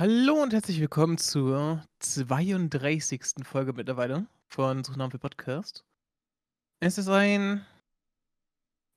[0.00, 3.20] Hallo und herzlich willkommen zur 32.
[3.42, 5.84] Folge mittlerweile von Suchnamen für Podcast.
[6.78, 7.66] Es ist ein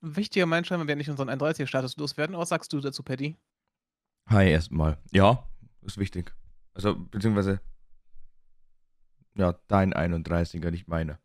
[0.01, 2.37] wichtiger Meilenstein, wenn wir nicht unseren 31er-Status loswerden.
[2.37, 3.35] Was sagst du dazu, Paddy?
[4.27, 4.99] Hi, erstmal.
[5.11, 5.49] Ja,
[5.81, 6.35] ist wichtig.
[6.75, 7.61] Also, beziehungsweise,
[9.33, 11.17] ja, dein 31er, nicht meine.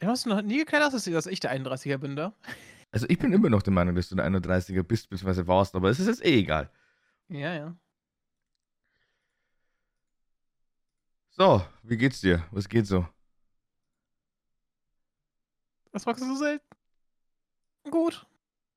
[0.00, 2.34] Du hast noch nie geklärt, dass ich der 31er bin, da?
[2.96, 5.90] Also, ich bin immer noch der Meinung, dass du der 31er bist, beziehungsweise warst, aber
[5.90, 6.70] es ist jetzt eh egal.
[7.28, 7.76] Ja, ja.
[11.28, 12.46] So, wie geht's dir?
[12.52, 13.06] Was geht so?
[15.92, 16.64] Was magst du so selten?
[17.90, 18.26] Gut.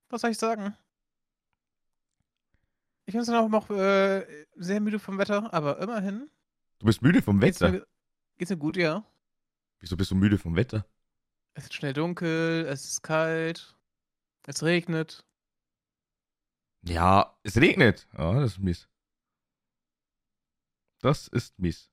[0.10, 0.76] Was soll ich sagen?
[3.05, 6.30] Ich bin dann auch noch äh, sehr müde vom Wetter, aber immerhin.
[6.80, 7.72] Du bist müde vom Wetter?
[7.72, 7.88] Geht's mir,
[8.38, 9.05] geht's mir gut, ja.
[9.80, 10.86] Wieso bist du müde vom Wetter?
[11.54, 13.79] Es ist schnell dunkel, es ist kalt,
[14.49, 15.26] es regnet.
[16.81, 18.07] Ja, es regnet.
[18.17, 18.90] Ja, das ist mies.
[21.02, 21.90] Das ist mies.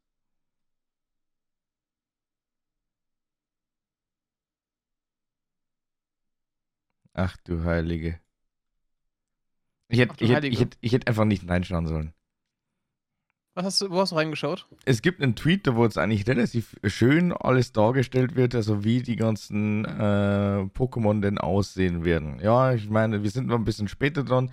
[7.12, 8.20] Ach du Heilige.
[9.88, 12.12] Ich hätte, ich, hätte, ich, hätte, ich hätte einfach nicht reinschauen sollen.
[13.57, 14.67] Was hast du, wo hast du reingeschaut?
[14.85, 19.17] Es gibt einen Tweet, wo es eigentlich relativ schön alles dargestellt wird, also wie die
[19.17, 22.39] ganzen äh, Pokémon denn aussehen werden.
[22.43, 24.53] Ja, ich meine, wir sind noch ein bisschen später dran.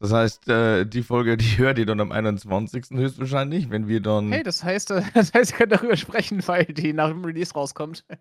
[0.00, 2.86] Das heißt, äh, die Folge, die hört ihr dann am 21.
[2.92, 4.32] höchstwahrscheinlich, wenn wir dann.
[4.32, 7.52] Hey, das heißt, äh, das heißt, ihr könnt darüber sprechen, weil die nach dem Release
[7.52, 8.06] rauskommt.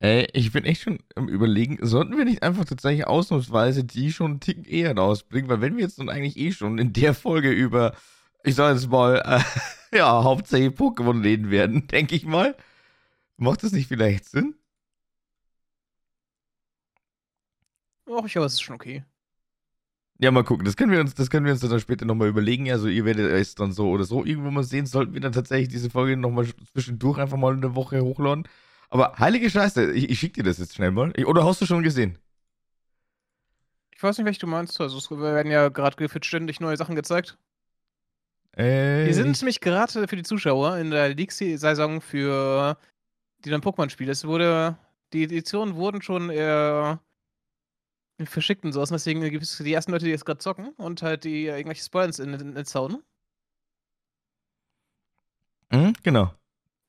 [0.00, 4.32] Ey, ich bin echt schon am überlegen, sollten wir nicht einfach tatsächlich ausnahmsweise die schon
[4.32, 5.48] einen Tick eher rausbringen?
[5.48, 7.94] Weil wenn wir jetzt nun eigentlich eh schon in der Folge über,
[8.44, 12.56] ich sag jetzt mal, äh, ja, hauptsächlich Pokémon reden werden, denke ich mal,
[13.38, 14.56] macht das nicht vielleicht Sinn?
[18.08, 19.04] Och, ich glaube, es ist schon okay.
[20.18, 20.64] Ja, mal gucken.
[20.64, 22.70] Das können wir uns, das können wir uns dann später nochmal überlegen.
[22.70, 24.86] Also ihr werdet es dann so oder so irgendwo mal sehen.
[24.86, 28.48] Sollten wir dann tatsächlich diese Folge nochmal zwischendurch einfach mal eine Woche hochladen.
[28.88, 31.12] Aber heilige Scheiße, ich, ich schicke dir das jetzt schnell mal.
[31.16, 32.18] Ich, oder hast du schon gesehen?
[33.94, 34.80] Ich weiß nicht, welche du meinst.
[34.80, 37.38] Also es werden ja gerade gefühlt ständig neue Sachen gezeigt.
[38.56, 42.76] Äh, Wir sind nämlich gerade für die Zuschauer in der League-Saison für
[43.44, 44.12] die dann Pokémon-Spiele.
[44.12, 44.78] Es wurde,
[45.12, 46.96] die Editionen wurden schon äh,
[48.24, 48.90] verschickt und sowas.
[48.90, 52.18] Deswegen gibt es die ersten Leute, die jetzt gerade zocken und halt die irgendwelche Spoilers
[52.18, 53.02] in den hauen.
[55.70, 56.32] Mhm, genau.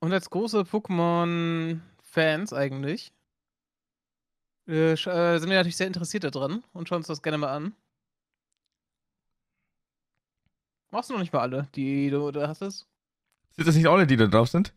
[0.00, 3.12] Und als große Pokémon-Fans eigentlich
[4.68, 7.74] äh, äh, sind wir natürlich sehr interessiert daran und schauen uns das gerne mal an.
[10.90, 12.86] Machst du noch nicht mal alle, die du da hast es?
[13.50, 14.74] Sind das nicht alle, die da drauf sind?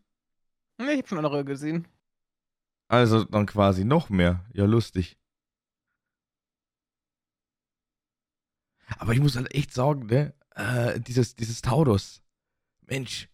[0.77, 1.87] Ne, ich hab schon andere gesehen.
[2.87, 4.43] Also dann quasi noch mehr.
[4.53, 5.17] Ja, lustig.
[8.97, 10.33] Aber ich muss halt echt sagen, ne?
[10.55, 12.21] Äh, dieses, dieses Taurus.
[12.81, 13.30] Mensch.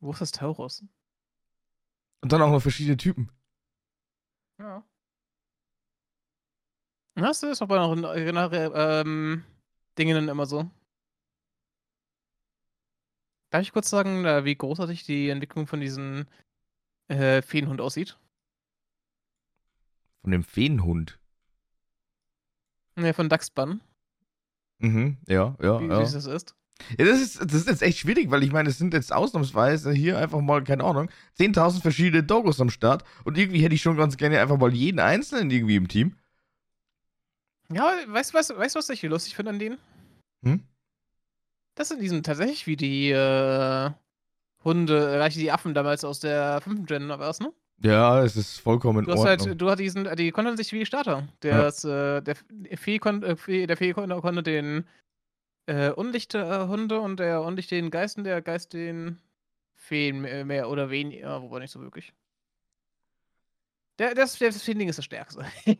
[0.00, 0.84] Wo ist das Taurus?
[2.20, 3.30] Und dann auch noch verschiedene Typen.
[4.58, 4.84] Ja.
[7.16, 9.44] Hast du das auch bei noch ähm,
[9.98, 10.70] Dingen immer so?
[13.50, 16.26] Darf ich kurz sagen, äh, wie großartig die Entwicklung von diesem
[17.08, 18.18] äh, Feenhund aussieht?
[20.20, 21.18] Von dem Feenhund?
[22.94, 23.80] Ne, von Dachsbann.
[24.78, 25.80] Mhm, ja, ja.
[25.80, 26.04] Wie ja.
[26.04, 26.57] süß das ist.
[26.98, 29.92] Ja, das ist, das ist jetzt echt schwierig, weil ich meine, es sind jetzt ausnahmsweise
[29.92, 33.96] hier einfach mal, keine Ahnung, 10.000 verschiedene Doggos am Start und irgendwie hätte ich schon
[33.96, 36.16] ganz gerne einfach mal jeden einzelnen irgendwie im Team.
[37.70, 39.78] Ja, weißt du, weißt, weißt, was ich hier lustig finde an denen?
[40.42, 40.62] Hm?
[41.74, 43.90] Das sind diesen tatsächlich wie die äh,
[44.64, 47.52] Hunde, äh, die Affen damals aus der fünften Gen war es, ne?
[47.80, 49.48] Ja, es ist vollkommen du in hast Ordnung.
[49.48, 51.28] halt, du hast diesen, die konnten sich wie Starter.
[51.42, 52.16] Der, ja.
[52.16, 52.36] äh, der
[52.76, 54.84] Fee, kon, äh, Fee, der Fee konnte, konnte den
[55.68, 59.20] äh, Unlichthunde und der Unlicht den Geisten, der Geist den
[59.74, 62.12] Feen mehr oder weniger, wobei nicht so wirklich.
[63.98, 65.44] Der, das, das Feending ist das Stärkste.
[65.64, 65.76] ich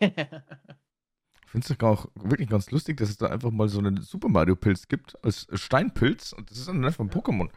[1.47, 4.57] finde es auch wirklich ganz lustig, dass es da einfach mal so einen Super Mario
[4.57, 7.51] Pilz gibt als Steinpilz und das ist dann einfach ein Pokémon.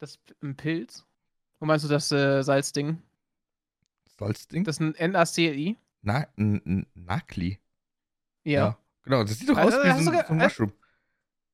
[0.00, 1.06] Das ein Pilz?
[1.58, 3.02] Wo meinst du das äh, Salzding?
[4.18, 4.64] Salzding?
[4.64, 5.76] Das ist ein NACLI?
[6.02, 7.58] Na, ein Nakli.
[8.44, 8.52] Ja.
[8.52, 8.78] ja.
[9.08, 10.72] Genau, das sieht doch also, aus wie so ein, so ein Mushroom.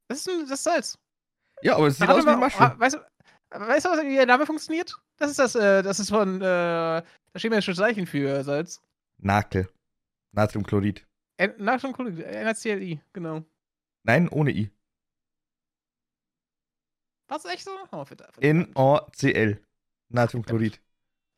[0.09, 0.99] Das ist, ein, das ist Salz.
[1.63, 2.81] Ja, aber es sieht aus wie ein Mushroom.
[2.81, 2.99] Weißt du,
[3.51, 4.93] weißt du, wie der Name funktioniert?
[5.19, 7.03] Das ist das, äh, das ist von, äh,
[7.33, 8.83] das chemische Zeichen für Salz.
[9.19, 9.69] Nakel.
[10.33, 11.07] Natriumchlorid.
[11.37, 13.45] N Natriumchlorid, NaClI, genau.
[14.03, 14.73] Nein, ohne I.
[17.29, 17.71] Was, echt so?
[17.93, 18.05] Oh,
[18.43, 19.61] NaCl.
[20.09, 20.81] Natriumchlorid.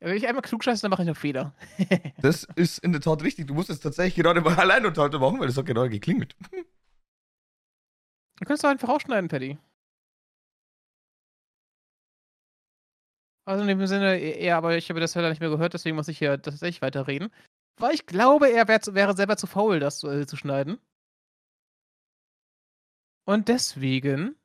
[0.01, 1.55] Wenn ich einmal klug scheiße, dann mache ich noch Fehler.
[2.21, 3.47] Das ist in der Tat richtig.
[3.47, 6.37] Du musst es tatsächlich gerade mal allein unterhalten machen, weil das hat gerade geklingelt.
[8.39, 9.59] Du könntest doch einfach rausschneiden, Paddy.
[13.47, 16.09] Also in dem Sinne, ja, aber ich habe das leider nicht mehr gehört, deswegen muss
[16.09, 17.31] ich hier tatsächlich weiterreden.
[17.79, 20.79] Weil ich glaube, er wär, wäre selber zu faul, das zu, äh, zu schneiden.
[23.25, 24.37] Und deswegen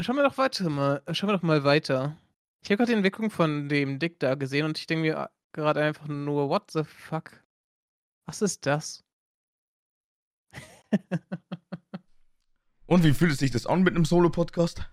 [0.00, 2.16] schauen wir doch weiter mal, schauen wir doch mal weiter.
[2.64, 5.82] Ich habe gerade die Entwicklung von dem Dick da gesehen und ich denke mir gerade
[5.82, 7.44] einfach nur, what the fuck?
[8.24, 9.04] Was ist das?
[12.86, 14.90] Und wie fühlt es sich das an mit einem Solo-Podcast?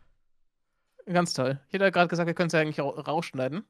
[1.06, 1.62] Ganz toll.
[1.68, 3.64] Ich hätte gerade gesagt, wir können es ja eigentlich rausschneiden.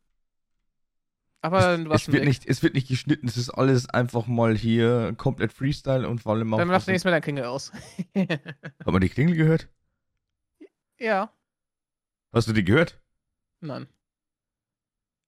[1.41, 5.13] Aber es, es wird, nicht, es wird nicht geschnitten, es ist alles einfach mal hier
[5.15, 6.57] komplett Freestyle und vor allem auch.
[6.57, 7.71] Dann mach nächstes Mal dein Klingel aus.
[8.15, 9.69] Hat man die Klingel gehört?
[10.97, 11.31] Ja.
[12.31, 13.00] Hast du die gehört?
[13.61, 13.87] Nein.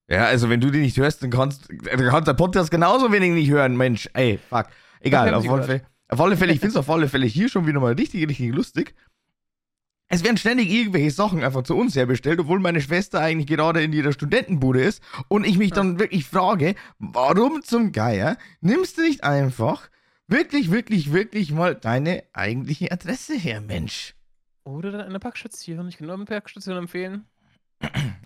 [0.10, 3.50] Ja, also wenn du die nicht hörst, dann kannst, kannst der Podcast genauso wenig nicht
[3.50, 4.10] hören, Mensch.
[4.14, 4.68] Ey, fuck.
[5.00, 7.68] Egal, auf alle, Fälle, auf alle Fälle, ich finde es auf alle Fälle hier schon
[7.68, 8.96] wieder mal richtig, richtig lustig.
[10.10, 13.94] Es werden ständig irgendwelche Sachen einfach zu uns herbestellt, obwohl meine Schwester eigentlich gerade in
[13.94, 19.24] ihrer Studentenbude ist und ich mich dann wirklich frage, warum zum Geier nimmst du nicht
[19.24, 19.90] einfach
[20.28, 24.16] wirklich, wirklich, wirklich mal deine eigentliche Adresse her, Mensch?
[24.64, 25.88] Oder dann eine Packstation.
[25.88, 27.26] Ich kann nur eine Packstation empfehlen.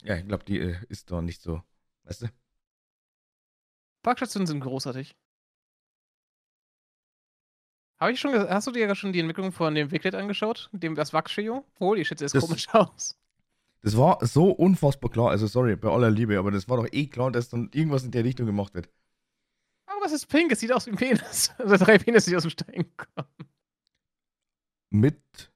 [0.03, 1.61] Ja, ich glaube, die äh, ist doch nicht so,
[2.03, 2.27] weißt du?
[4.03, 5.15] Parkstationen sind großartig.
[7.99, 10.69] Habe ich schon, hast du dir ja schon die Entwicklung von dem Wicklet angeschaut?
[10.71, 11.65] Dem das Wachschiо?
[11.79, 13.17] Holy shit, das sieht komisch aus.
[13.81, 15.31] Das war so unfassbar klar.
[15.31, 18.11] Also, sorry, bei aller Liebe, aber das war doch eh klar, dass dann irgendwas in
[18.11, 18.89] der Richtung gemacht wird.
[19.87, 20.51] Aber was ist pink?
[20.51, 21.51] Es sieht aus wie ein Penis.
[21.57, 23.49] Also drei Penis, die aus dem Stein kommen.
[24.89, 25.51] Mit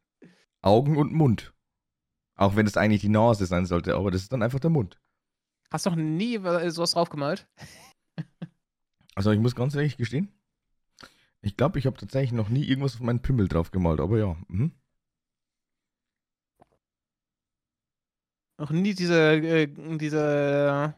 [0.62, 1.53] Augen und Mund.
[2.35, 4.99] Auch wenn es eigentlich die Nase sein sollte, aber das ist dann einfach der Mund.
[5.71, 6.37] Hast du noch nie
[6.69, 7.47] sowas draufgemalt?
[9.15, 10.33] also, ich muss ganz ehrlich gestehen,
[11.41, 14.35] ich glaube, ich habe tatsächlich noch nie irgendwas auf meinen Pimmel drauf gemalt, aber ja.
[14.47, 14.71] Mhm.
[18.59, 19.67] Noch nie diese, äh,
[19.97, 20.93] diese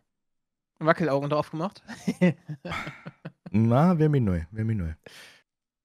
[0.80, 1.82] Wackelaugen drauf gemacht?
[3.52, 4.94] Na, wäre mir neu, wäre mir neu.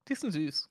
[0.08, 0.68] Die sind süß.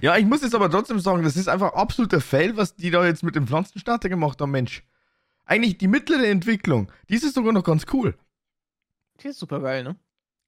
[0.00, 3.04] Ja, ich muss jetzt aber trotzdem sagen, das ist einfach absoluter Fail, was die da
[3.04, 4.82] jetzt mit dem Pflanzenstarter gemacht haben, Mensch.
[5.44, 8.16] Eigentlich die mittlere Entwicklung, die ist sogar noch ganz cool.
[9.20, 9.96] Die ist super geil, ne?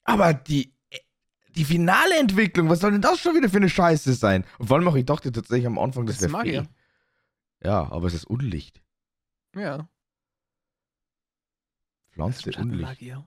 [0.05, 0.73] Aber die
[1.59, 4.45] die finale Entwicklung, was soll denn das schon wieder für eine Scheiße sein?
[4.59, 6.69] Und vor allem auch, ich dachte tatsächlich am Anfang, das, das wäre Magier.
[7.63, 8.81] Ja, aber es ist Unlicht.
[9.57, 9.89] Ja.
[12.13, 12.83] Pflanze Unlicht.
[12.83, 13.27] Magier.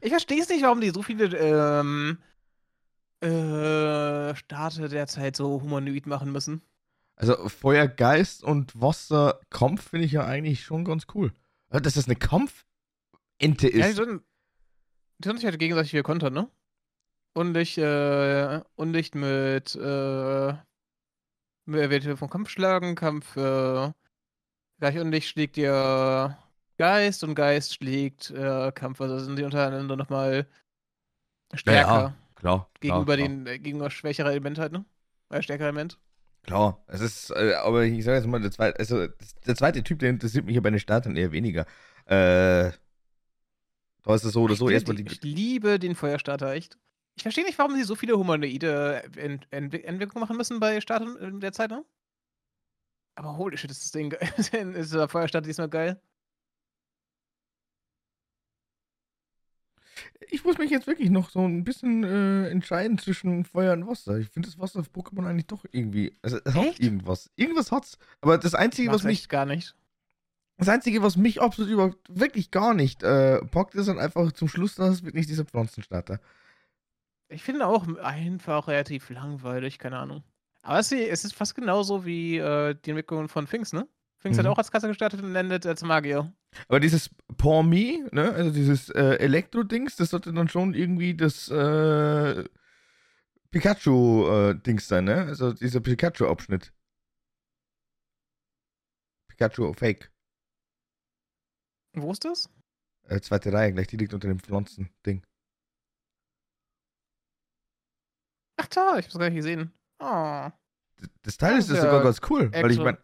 [0.00, 2.18] Ich verstehe es nicht, warum die so viele ähm,
[3.20, 6.62] äh, Starte derzeit so humanoid machen müssen.
[7.16, 11.32] Also Feuer, Geist und Wasser, Kampf finde ich ja eigentlich schon ganz cool.
[11.68, 13.76] Dass das eine Kampfente ist.
[13.76, 14.20] Ja, die sollen,
[15.18, 16.48] die sollen sich halt gegenseitig wieder kontern, ne?
[17.34, 20.54] Unlicht, äh, Unlicht mit, äh,
[21.66, 23.92] wird vom Kampf schlagen, Kampf, äh,
[24.78, 26.38] gleich Unlicht schlägt dir
[26.78, 29.00] Geist und Geist schlägt äh, Kampf.
[29.00, 30.46] Also sind die untereinander nochmal
[31.52, 31.90] stärker.
[31.90, 32.70] Ja, ja, klar.
[32.80, 33.28] Gegenüber klar.
[33.28, 34.84] den, äh, gegenüber schwächerer Element halt, ne?
[35.30, 35.98] Äh, stärkerer Element.
[36.42, 39.06] Klar, es ist, äh, aber ich sage jetzt mal, der zweite, also,
[39.46, 41.66] der zweite Typ, der interessiert mich ja bei den Startern eher weniger.
[42.06, 42.72] Äh,
[44.02, 45.06] da ist es so oder so erstmal die.
[45.06, 46.78] Ich liebe den Feuerstarter, echt.
[47.16, 51.16] Ich verstehe nicht, warum sie so viele humanoide Ent Ent Entwicklungen machen müssen bei Startern
[51.16, 51.84] in der Zeit, ne?
[53.16, 54.32] Aber holy shit, ist das Ding geil.
[54.76, 56.00] ist der Feuerstarter diesmal geil?
[60.30, 64.18] Ich muss mich jetzt wirklich noch so ein bisschen äh, entscheiden zwischen Feuer und Wasser.
[64.18, 66.12] Ich finde das Wasser auf Pokémon eigentlich doch irgendwie.
[66.22, 67.30] Also es hat irgendwas.
[67.36, 67.98] Irgendwas hat's.
[68.20, 69.28] Aber das Einzige, was mich.
[69.28, 69.76] gar nicht.
[70.56, 74.48] Das Einzige, was mich absolut überhaupt wirklich gar nicht äh, packt, ist dann einfach zum
[74.48, 76.20] Schluss, dass es wirklich dieser Pflanzenstarter.
[77.28, 80.24] Ich finde auch einfach relativ langweilig, keine Ahnung.
[80.62, 83.86] Aber es ist fast genauso wie äh, die Entwicklung von Finks, ne?
[84.18, 84.42] Finks mhm.
[84.42, 86.32] hat auch als Kasse gestartet und endet als Magier.
[86.68, 91.48] Aber dieses Pawn Me, ne, also dieses äh, Elektro-Dings, das sollte dann schon irgendwie das
[91.48, 92.44] äh,
[93.50, 95.26] Pikachu-Dings äh, sein, ne?
[95.26, 96.72] Also dieser Pikachu-Abschnitt.
[99.28, 100.10] Pikachu Fake.
[101.94, 102.50] Wo ist das?
[103.04, 105.24] Äh, zweite Reihe, gleich die liegt unter dem Pflanzen-Ding.
[108.56, 109.72] Ach da, ich hab's gar nicht gesehen.
[110.00, 110.50] Oh.
[111.22, 112.98] Das Teil ja, ist, ist sogar ganz cool, weil ich mein.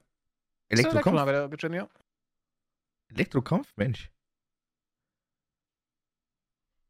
[0.78, 1.28] Elektrokampf.
[1.28, 1.88] Elektro ja.
[3.10, 4.10] Elektrokampf, Mensch.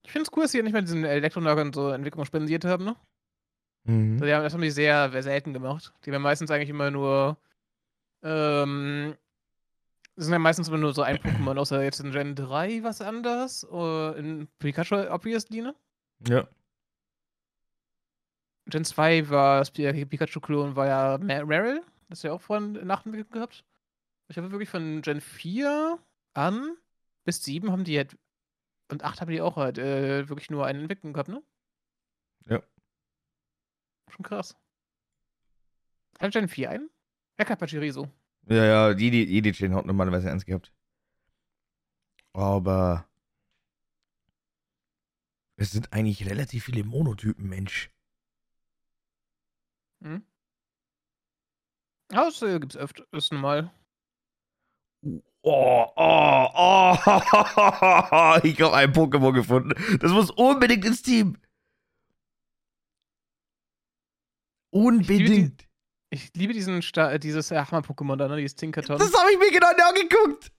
[0.04, 2.84] Ich finde es cool, dass sie ja nicht mehr diesen Elektronagern so Entwicklung spendiert haben,
[2.84, 2.96] ne?
[3.84, 4.18] Mhm.
[4.18, 5.92] Das, haben, das haben die sehr, sehr selten gemacht.
[6.04, 7.36] Die haben meistens eigentlich immer nur
[8.22, 9.16] ähm,
[10.16, 13.00] Es sind ja meistens immer nur so ein Pokémon, außer jetzt in Gen 3 was
[13.00, 13.66] anderes.
[13.68, 15.74] Oder in Pikachu obviously, ne?
[16.28, 16.46] Ja.
[18.66, 21.82] Gen 2 war das Pi- Pikachu-Klon, war ja Meryl.
[22.08, 23.64] Das ist ja auch vorhin nachentwickelt gehabt.
[24.28, 25.98] Ich habe wirklich von Gen 4
[26.34, 26.76] an
[27.24, 28.18] bis 7 haben die halt.
[28.90, 31.42] Und 8 haben die auch halt äh, wirklich nur eine Entwicklung gehabt, ne?
[32.46, 32.62] Ja.
[34.08, 34.56] Schon krass.
[36.20, 36.90] Hat Gen 4 einen?
[37.38, 38.10] Ja, Kapachiriso.
[38.46, 40.72] Ja, ja, jede, jede Chain hat normalerweise eins gehabt.
[42.32, 43.08] Aber
[45.56, 47.90] es sind eigentlich relativ viele Monotypen, Mensch.
[50.02, 50.22] Hm?
[52.12, 53.06] Ja, das äh, gibt's öfter.
[53.12, 53.72] Ist normal.
[55.42, 56.94] Oh, oh, oh.
[58.44, 59.72] Ich habe ein Pokémon gefunden.
[60.00, 61.36] Das muss unbedingt ins Team.
[64.70, 65.66] Unbedingt.
[66.10, 68.36] Ich liebe diesen Sta äh, dieses äh, Hammer-Pokémon da, ne?
[68.36, 68.98] Dieses Tinkerton.
[68.98, 70.52] Das habe ich mir genau angeguckt.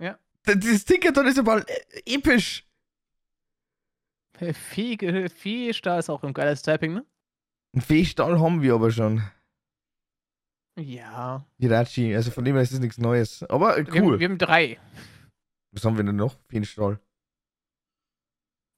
[0.00, 0.18] Ja.
[0.44, 2.64] Das- Dieses Tinkerton ist mal äh, episch.
[4.52, 7.04] Fee, Fee-Star ist auch ein geiles Typing, ne?
[7.74, 9.22] Einen Feestahl haben wir aber schon.
[10.78, 11.44] Ja.
[11.58, 13.42] Hirachi, also von dem her ist es nichts Neues.
[13.44, 14.12] Aber äh, Wir, cool.
[14.12, 14.78] haben, wir haben drei.
[15.72, 16.36] Was haben wir denn noch?
[16.48, 17.00] Feenstahl.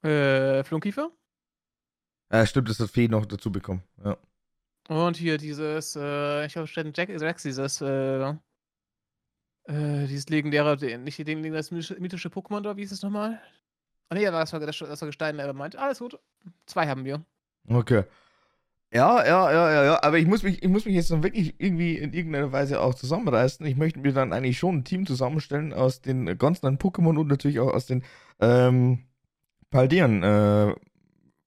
[0.03, 1.11] Äh, Flunkiefer.
[2.31, 3.83] Ja, stimmt, das hat Fee noch dazu bekommen.
[4.03, 4.17] Ja.
[4.87, 8.29] Und hier dieses, äh, ich glaube, steht Jack Rex, dieses, äh,
[9.65, 13.39] äh, dieses legendäre, nicht den, das mythische Pokémon, oder wie hieß es nochmal?
[14.09, 16.19] Ah, nee, das war, das war Gestein, er meint, alles gut.
[16.65, 17.23] Zwei haben wir.
[17.67, 18.03] Okay.
[18.93, 20.03] Ja, ja, ja, ja, ja.
[20.03, 22.93] Aber ich muss mich, ich muss mich jetzt dann wirklich irgendwie in irgendeiner Weise auch
[22.93, 23.65] zusammenreißen.
[23.65, 27.27] Ich möchte mir dann eigentlich schon ein Team zusammenstellen aus den ganz neuen Pokémon und
[27.27, 28.03] natürlich auch aus den
[28.41, 29.05] ähm,
[29.69, 30.75] Paldean äh,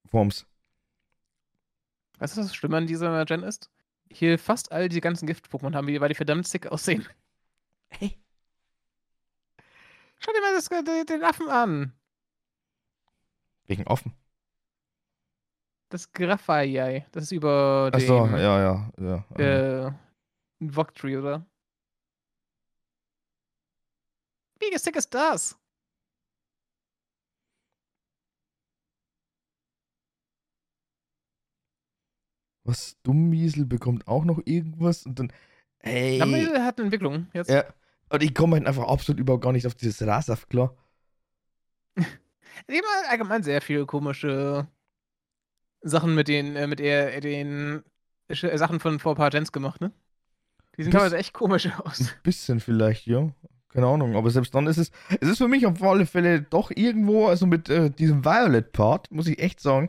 [0.07, 0.47] Forms.
[2.19, 3.71] Weißt du, was das Schlimme an dieser Gen ist?
[4.11, 7.07] Hier fast all die ganzen Gift-Pokémon haben wir, weil die verdammt sick aussehen.
[7.91, 8.17] Hey.
[10.19, 11.93] Schau dir mal das, den, den Affen an.
[13.67, 14.15] Wegen offen.
[15.95, 19.25] Das Graphai, das ist über den, Achso, ja, ja, ja.
[19.39, 19.93] äh,
[20.61, 21.47] ein Voctree, oder?
[24.59, 25.57] Wie sick ist das?
[32.65, 35.33] Was Dummwiesel bekommt auch noch irgendwas und dann.
[35.79, 36.19] Ey.
[36.19, 37.51] Lamel hat eine Entwicklung jetzt.
[37.51, 37.73] Ja.
[38.09, 40.77] Und ich komme halt einfach absolut überhaupt gar nicht auf dieses Rasaf klar.
[41.97, 44.67] Die haben allgemein sehr viele komische
[45.85, 47.83] Sachen mit den, äh, mit eher den
[48.29, 49.93] äh, Sachen von vor paar Gens gemacht, ne?
[50.77, 52.01] Die sehen teilweise echt komisch aus.
[52.01, 53.31] Ein bisschen vielleicht, ja.
[53.69, 54.17] Keine Ahnung.
[54.17, 54.91] Aber selbst dann ist es.
[55.21, 59.27] Es ist für mich auf alle Fälle doch irgendwo, also mit äh, diesem Violet-Part, muss
[59.27, 59.89] ich echt sagen,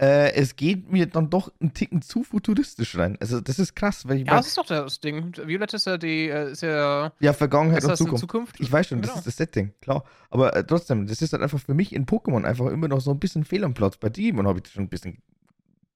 [0.00, 3.18] äh, es geht mir dann doch einen Ticken zu futuristisch rein.
[3.20, 5.36] Also, das ist krass, weil ich Ja, mein, das ist doch das Ding.
[5.36, 7.12] Violett ist ja die, äh, ist ja.
[7.20, 8.20] ja, Vergangenheit und Zukunft.
[8.20, 8.60] Zukunft?
[8.60, 9.18] Ich weiß schon, das Genau.
[9.18, 10.04] ist das Setting, klar.
[10.30, 13.10] Aber äh, trotzdem, das ist halt einfach für mich in Pokémon einfach immer noch so
[13.10, 13.98] ein bisschen fehl am Platz.
[13.98, 15.22] Bei Digimon habe ich das schon ein bisschen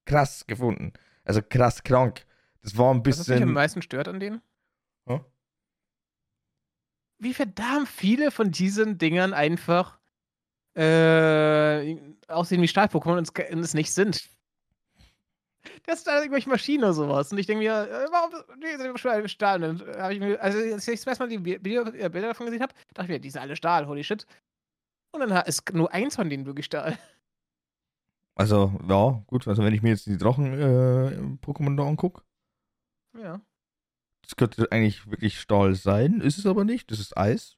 [0.04, 0.92] krass gefunden.
[1.24, 2.26] Also krass krank.
[2.62, 3.52] Das war ein Was mich am bisschen.
[3.52, 4.42] meisten stört an denen?
[5.08, 5.24] Ja?
[7.18, 9.98] Wie verdammt viele von diesen Dingern einfach
[10.76, 11.96] äh,
[12.28, 14.28] aussehen wie Stahl-Pokémon und es nicht sind.
[15.86, 17.32] Das ist da irgendwelche Maschinen oder sowas.
[17.32, 19.28] Und ich denke mir, äh, warum die sind Stahl?
[19.28, 19.64] Stahl?
[19.64, 22.28] Und dann ich mir, also als ich das erste Mal die Vi- Video, äh, Bilder
[22.28, 24.26] davon gesehen habe, dachte ich mir, die sind alle Stahl, holy shit.
[25.12, 26.98] Und dann ist nur eins von denen wirklich Stahl.
[28.36, 29.46] Also, ja, gut.
[29.46, 32.20] Also, wenn ich mir jetzt die Drachen-Pokémon da angucke,
[33.16, 33.40] Ja.
[34.22, 36.20] das könnte eigentlich wirklich Stahl sein.
[36.20, 36.90] Ist es aber nicht.
[36.90, 37.56] Das ist Eis.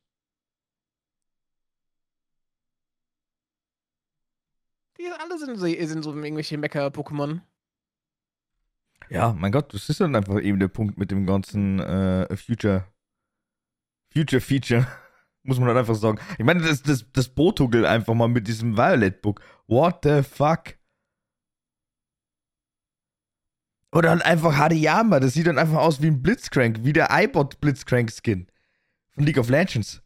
[4.99, 7.41] Die alle sind so, sind so irgendwelche Mecha-Pokémon.
[9.09, 12.87] Ja, mein Gott, das ist dann einfach eben der Punkt mit dem ganzen äh, Future.
[14.13, 14.87] Future Feature.
[15.43, 16.19] Muss man halt einfach sagen.
[16.39, 19.41] Ich meine, das, das, das Botugel einfach mal mit diesem Violet Book.
[19.69, 20.75] What the fuck?
[23.93, 25.21] Oder halt einfach Hariyama.
[25.21, 26.81] Das sieht dann einfach aus wie ein Blitzcrank.
[26.83, 28.49] Wie der iBot Blitzcrank Skin.
[29.13, 30.03] Von League of Legends.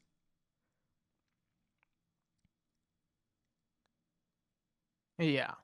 [5.20, 5.62] Ja.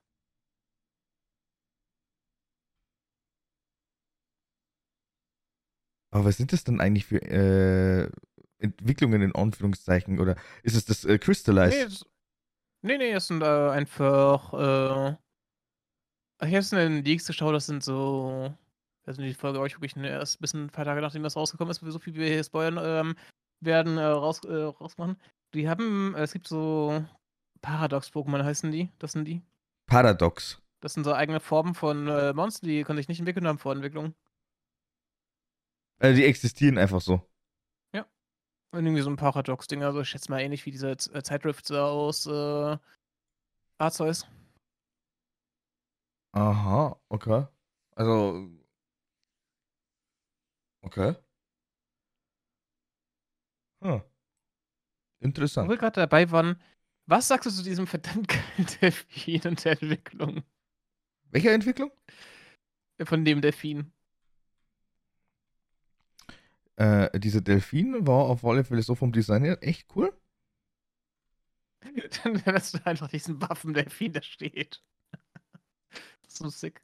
[6.11, 8.09] Aber was sind das denn eigentlich für äh,
[8.59, 10.19] Entwicklungen in Anführungszeichen?
[10.19, 11.85] Oder ist es das äh, Nee, Crystallized?
[11.85, 12.05] das,
[12.81, 14.53] nee, nee, das sind äh, einfach.
[14.53, 15.17] Äh,
[16.41, 18.53] ich habe es in den Leaks geschaut, das sind so.
[19.05, 21.71] Also die Folge euch wirklich ne, erst ein bisschen ein paar Tage nachdem das rausgekommen
[21.71, 23.15] ist, so viel wie wir hier spoilern ähm,
[23.61, 25.17] werden, äh, raus, äh, rausmachen.
[25.53, 27.05] Die haben, es gibt so
[27.61, 28.91] Paradox-Pokémon heißen die.
[28.99, 29.41] Das sind die.
[29.85, 30.61] Paradox.
[30.79, 33.73] Das sind so eigene Formen von äh, Monstern, die können sich nicht entwickeln haben vor
[33.73, 34.13] Entwicklung.
[35.99, 37.27] Äh, die existieren einfach so.
[38.71, 41.71] Und irgendwie so ein Paradox-Ding, also ich schätze mal ähnlich wie diese Z äh, Zeitrifts
[41.71, 42.77] aus äh,
[43.77, 44.27] Arceus.
[46.33, 47.47] Aha, okay.
[47.95, 48.49] Also.
[50.81, 51.15] Okay.
[53.81, 54.01] Hm.
[54.01, 55.69] Wo Interessant.
[55.69, 56.61] wir gerade dabei waren,
[57.07, 60.43] was sagst du zu diesem verdammt geilen Delfin und der Entwicklung
[61.31, 61.91] Welche Entwicklung?
[63.03, 63.91] von dem Delfin?
[66.75, 70.13] Äh, dieser Delfin war auf alle Fälle so vom Design her echt cool.
[72.23, 74.83] Dann hast du einfach diesen Waffen-Delfin, der steht.
[76.27, 76.83] so sick.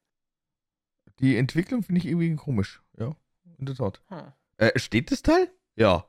[1.19, 2.81] Die Entwicklung finde ich irgendwie komisch.
[2.97, 3.15] Ja,
[3.57, 4.01] in der Tat.
[4.07, 4.31] Hm.
[4.57, 5.51] Äh, steht das Teil?
[5.75, 6.07] Ja.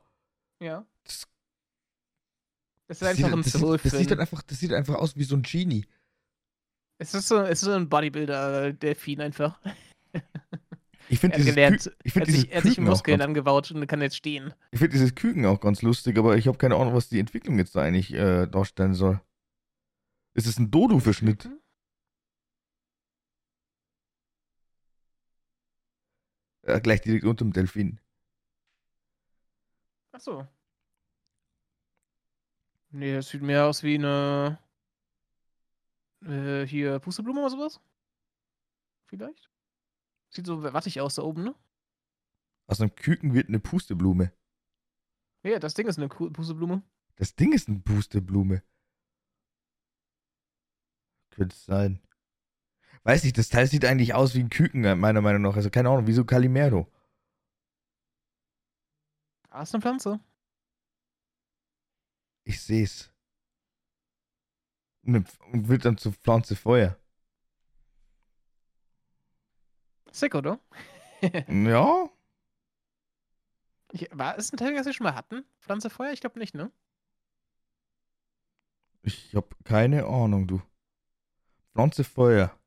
[0.59, 0.85] Ja.
[2.87, 4.07] Das, Es ist einfach sieht, ein das, sieht, das, sieht Soul-Film.
[4.07, 5.85] dann einfach, das sieht einfach aus wie so ein Genie.
[6.97, 9.59] Es ist so, es ist so ein Bodybuilder-Delfin einfach.
[11.07, 13.19] Ich finde dieses, gelernt, ich er find hat dieses, sich, er hat sich Küken Muskeln
[13.19, 14.55] ganz, angebaut und kann jetzt stehen.
[14.71, 17.59] ich find dieses Küken auch ganz lustig, aber ich habe keine Ahnung, was die Entwicklung
[17.59, 19.21] jetzt da eigentlich äh, darstellen soll.
[20.33, 21.47] Ist es ein Dodo-Verschnitt?
[26.63, 27.99] Äh, gleich direkt unter dem Delfin.
[30.11, 30.47] Achso.
[32.95, 34.57] Nee, das sieht mehr aus wie eine.
[36.21, 37.81] Äh, hier Pusteblume oder sowas?
[39.07, 39.49] Vielleicht?
[40.29, 41.55] Sieht so wattig aus da oben, ne?
[42.67, 44.31] Aus einem Küken wird eine Pusteblume.
[45.43, 46.83] Ja, das Ding ist eine Pusteblume.
[47.17, 48.63] Das Ding ist eine Pusteblume.
[51.31, 51.99] Könnte es sein.
[53.03, 55.57] Weiß nicht, das Teil sieht eigentlich aus wie ein Küken, äh, meiner Meinung nach.
[55.57, 56.89] Also keine Ahnung, wie so Calimero.
[59.49, 60.21] Ah, ist eine Pflanze.
[62.45, 63.11] Ich seh's.
[65.03, 66.97] Und und wird dann zur Pflanze Feuer.
[70.11, 70.59] Sick, oder?
[71.49, 72.09] Ja,
[73.91, 75.43] Ich, war es ein Teil, das wir schon mal hatten?
[75.59, 76.11] Pflanze Feuer?
[76.13, 76.71] Ich glaube nicht, ne?
[79.03, 80.61] ich hab keine Ahnung, du.
[81.73, 82.57] Pflanze Feuer.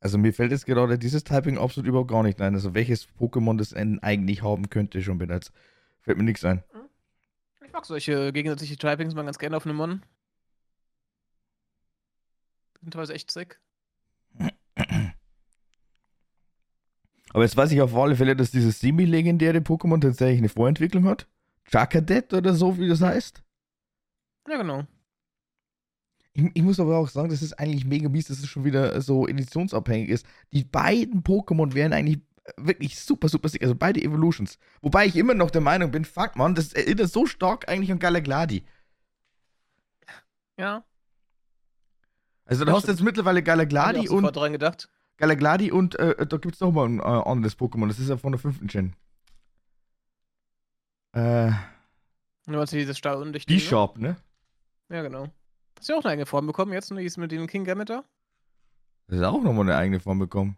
[0.00, 2.54] Also mir fällt jetzt gerade dieses Typing absolut überhaupt gar nicht ein.
[2.54, 5.52] Also welches Pokémon das eigentlich haben könnte schon bereits.
[6.00, 6.64] Fällt mir nichts ein.
[7.72, 10.02] Ich mag solche gegensätzliche Typings mal ganz gerne auf einem Mon.
[12.82, 13.58] Sind teilweise echt sick.
[17.30, 21.26] Aber jetzt weiß ich auf alle Fälle, dass dieses semi-legendäre Pokémon tatsächlich eine Vorentwicklung hat.
[21.64, 23.42] Chakadet oder so, wie das heißt.
[24.50, 24.84] Ja, genau.
[26.34, 29.00] Ich, ich muss aber auch sagen, das ist eigentlich mega mies, dass es schon wieder
[29.00, 30.26] so editionsabhängig ist.
[30.52, 32.20] Die beiden Pokémon wären eigentlich
[32.56, 33.62] wirklich super, super sick.
[33.62, 34.58] Also beide Evolutions.
[34.80, 37.98] Wobei ich immer noch der Meinung bin, fuck man, das erinnert so stark eigentlich an
[37.98, 38.64] Galagladi.
[40.56, 40.84] Ja.
[42.44, 44.88] Also da hast du jetzt mittlerweile ich Galagladi und dran gedacht.
[45.16, 47.88] Galagladi und äh, da gibt es nochmal ein äh, anderes Pokémon.
[47.88, 48.94] Das ist ja von der fünften Gen.
[51.12, 51.52] Äh,
[52.46, 53.48] Du meinst dieses Stahl undicht.
[53.48, 54.16] die Shop, ne?
[54.88, 55.28] Ja, genau.
[55.78, 57.00] Hast du ja auch eine eigene Form bekommen jetzt, ne?
[57.00, 58.04] Die ist mit dem King Gameter.
[59.06, 60.56] Das ist auch nochmal eine eigene Form bekommen.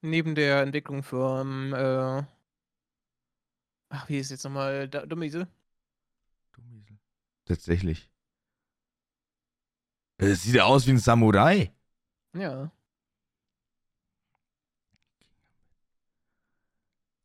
[0.00, 2.24] Neben der Entwicklung für, äh.
[3.90, 4.88] Ach, wie ist jetzt nochmal?
[4.88, 5.48] Dummiesel?
[6.52, 6.98] Dummiesel.
[7.46, 8.10] Tatsächlich.
[10.18, 11.72] Das sieht ja aus wie ein Samurai.
[12.34, 12.70] Ja.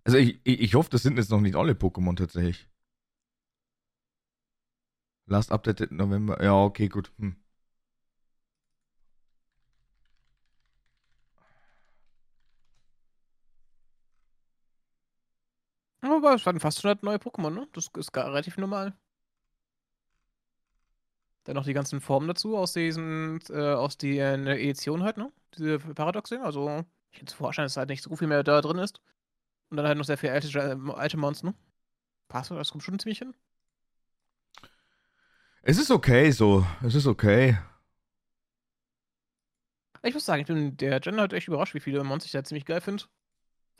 [0.05, 2.67] Also ich, ich, ich hoffe, das sind jetzt noch nicht alle Pokémon tatsächlich.
[5.25, 6.41] Last updated November.
[6.43, 7.11] Ja, okay, gut.
[7.17, 7.35] Hm.
[16.03, 17.67] Aber es waren fast 100 neue Pokémon, ne?
[17.71, 18.93] Das ist gar relativ normal.
[21.45, 25.31] Dann noch die ganzen Formen dazu aus diesen, äh, aus den Editionen halt, ne?
[25.57, 26.41] Diese Paradoxing.
[26.41, 29.01] Also, ich mir vorstellen, dass halt nicht so viel mehr da drin ist.
[29.69, 31.55] Und dann halt noch sehr viel alte, äh, alte Monster, ne?
[32.27, 33.33] Passt, das kommt schon ziemlich hin.
[35.61, 36.65] Es ist okay so.
[36.83, 37.57] Es ist okay.
[40.03, 42.43] Ich muss sagen, ich bin der Gen halt echt überrascht, wie viele Monster ich da
[42.43, 43.05] ziemlich geil finde.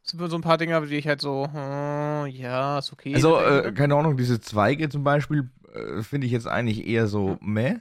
[0.04, 3.16] Sind so ein paar Dinger, die ich halt so, hm, ja, ist okay.
[3.16, 7.38] Also, äh, keine Ahnung, diese Zweige zum Beispiel äh, finde ich jetzt eigentlich eher so
[7.39, 7.80] meh.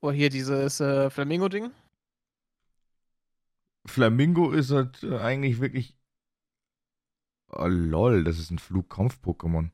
[0.00, 1.70] Oder hier dieses äh, Flamingo-Ding.
[3.84, 5.98] Flamingo ist halt äh, eigentlich wirklich.
[7.48, 9.70] Oh, lol, das ist ein Flugkampf-Pokémon.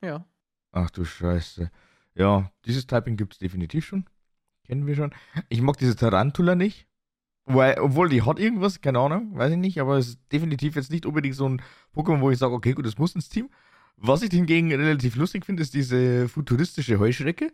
[0.00, 0.24] Ja.
[0.70, 1.70] Ach du Scheiße.
[2.14, 4.08] Ja, dieses Typing gibt es definitiv schon.
[4.64, 5.14] Kennen wir schon.
[5.48, 6.86] Ich mag diese Tarantula nicht.
[7.44, 10.90] Weil, obwohl die hat irgendwas, keine Ahnung, weiß ich nicht, aber es ist definitiv jetzt
[10.92, 11.60] nicht unbedingt so ein
[11.94, 13.50] Pokémon, wo ich sage, okay, gut, das muss ins Team.
[13.96, 17.52] Was ich hingegen relativ lustig finde, ist diese futuristische Heuschrecke.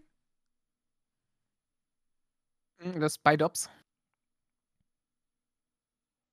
[2.80, 3.68] Hm, Das Bidops.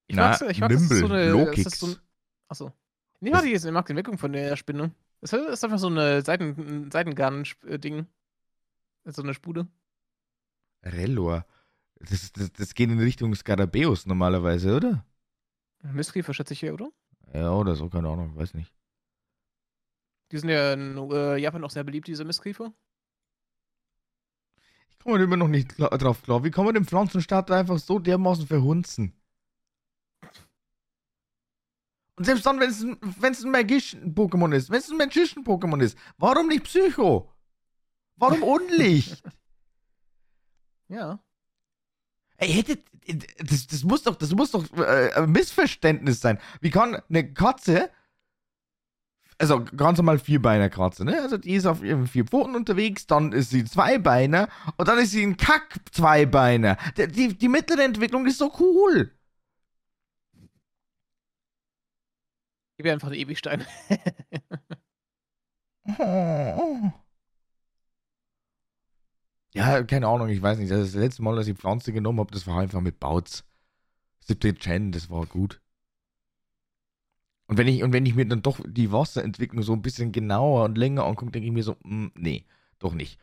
[0.08, 1.32] Ich Na, mag's, ich mag, das ist so Nimble, eine.
[1.32, 1.64] Lokix.
[1.64, 1.96] Das ist so ein,
[2.48, 2.72] achso.
[3.22, 4.92] Nee, Das- warte, ich mag die Entwicklung von der Spinne.
[5.22, 8.06] Es ist einfach so eine Seiten, Seitengarn-Ding.
[9.06, 9.68] So eine Spude.
[10.84, 11.46] Rellor.
[12.00, 15.06] Das, das, das geht in Richtung Skarabäus normalerweise, oder?
[15.82, 16.90] Mistkäfer schätze ich hier, oder?
[17.34, 18.74] Ja, oder so, keine Ahnung, weiß nicht.
[20.32, 22.74] Die sind ja in äh, Japan auch sehr beliebt, diese Mistkäfer.
[24.90, 26.44] Ich komme immer noch nicht klar, drauf klar.
[26.44, 29.14] Wie kann man den Pflanzenstaat einfach so dermaßen verhunzen?
[32.18, 32.98] Und selbst dann, wenn es ein,
[33.46, 37.32] ein Magician-Pokémon ist, wenn es ein Magician-Pokémon ist, warum nicht Psycho?
[38.16, 39.22] Warum Unlicht?
[40.88, 41.20] ja.
[42.38, 42.80] Ey, hätte,
[43.40, 46.40] das, das muss doch, das muss doch äh, ein Missverständnis sein.
[46.60, 47.90] Wie kann eine Katze,
[49.38, 51.22] also ganz normal Vierbeiner-Katze, ne?
[51.22, 55.12] Also die ist auf ihren vier Pfoten unterwegs, dann ist sie Zweibeiner und dann ist
[55.12, 56.78] sie ein Kack-Zweibeiner.
[56.98, 59.12] Die, die, die mittlere Entwicklung ist so cool.
[62.78, 63.66] Gib mir einfach den Ewigstein.
[65.98, 66.92] oh.
[69.56, 70.72] Ja, keine Ahnung, ich weiß nicht.
[70.72, 73.46] Das, letzte Mal, dass ich Pflanze genommen habe, das war einfach mit Bautz.
[74.26, 75.62] 17 Gen, das war gut.
[77.48, 80.66] Und wenn ich, und wenn ich mir dann doch die Wasserentwicklung so ein bisschen genauer
[80.66, 82.46] und länger angucke, denke ich mir so, mh, hm, nee,
[82.80, 83.20] doch nicht.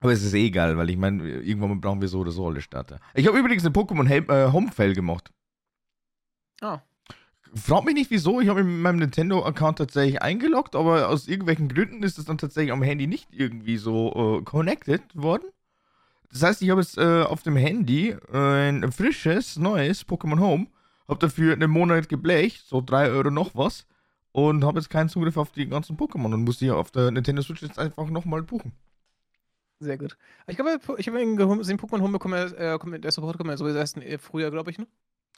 [0.00, 2.60] Aber es ist eh egal, weil ich meine, irgendwann brauchen wir so oder so alle
[2.60, 3.00] Starter.
[3.14, 5.30] Ich habe übrigens eine Pokémon äh, Homefell gemacht.
[6.60, 6.80] Ah.
[7.54, 12.02] Frag mich nicht wieso, ich habe in meinem Nintendo-Account tatsächlich eingeloggt, aber aus irgendwelchen Gründen
[12.02, 15.48] ist es dann tatsächlich am Handy nicht irgendwie so äh, connected worden.
[16.30, 20.68] Das heißt, ich habe jetzt äh, auf dem Handy äh, ein frisches, neues Pokémon Home,
[21.08, 23.84] habe dafür einen Monat geblecht, so 3 Euro noch was,
[24.30, 27.42] und habe jetzt keinen Zugriff auf die ganzen Pokémon und muss die auf der Nintendo
[27.42, 28.72] Switch jetzt einfach nochmal buchen.
[29.80, 30.16] Sehr gut.
[30.46, 33.98] Ich glaube, ich habe den Pokémon Home bekommen, äh, der Support kommt ja so erst
[34.20, 34.86] früher, glaube ich, ne?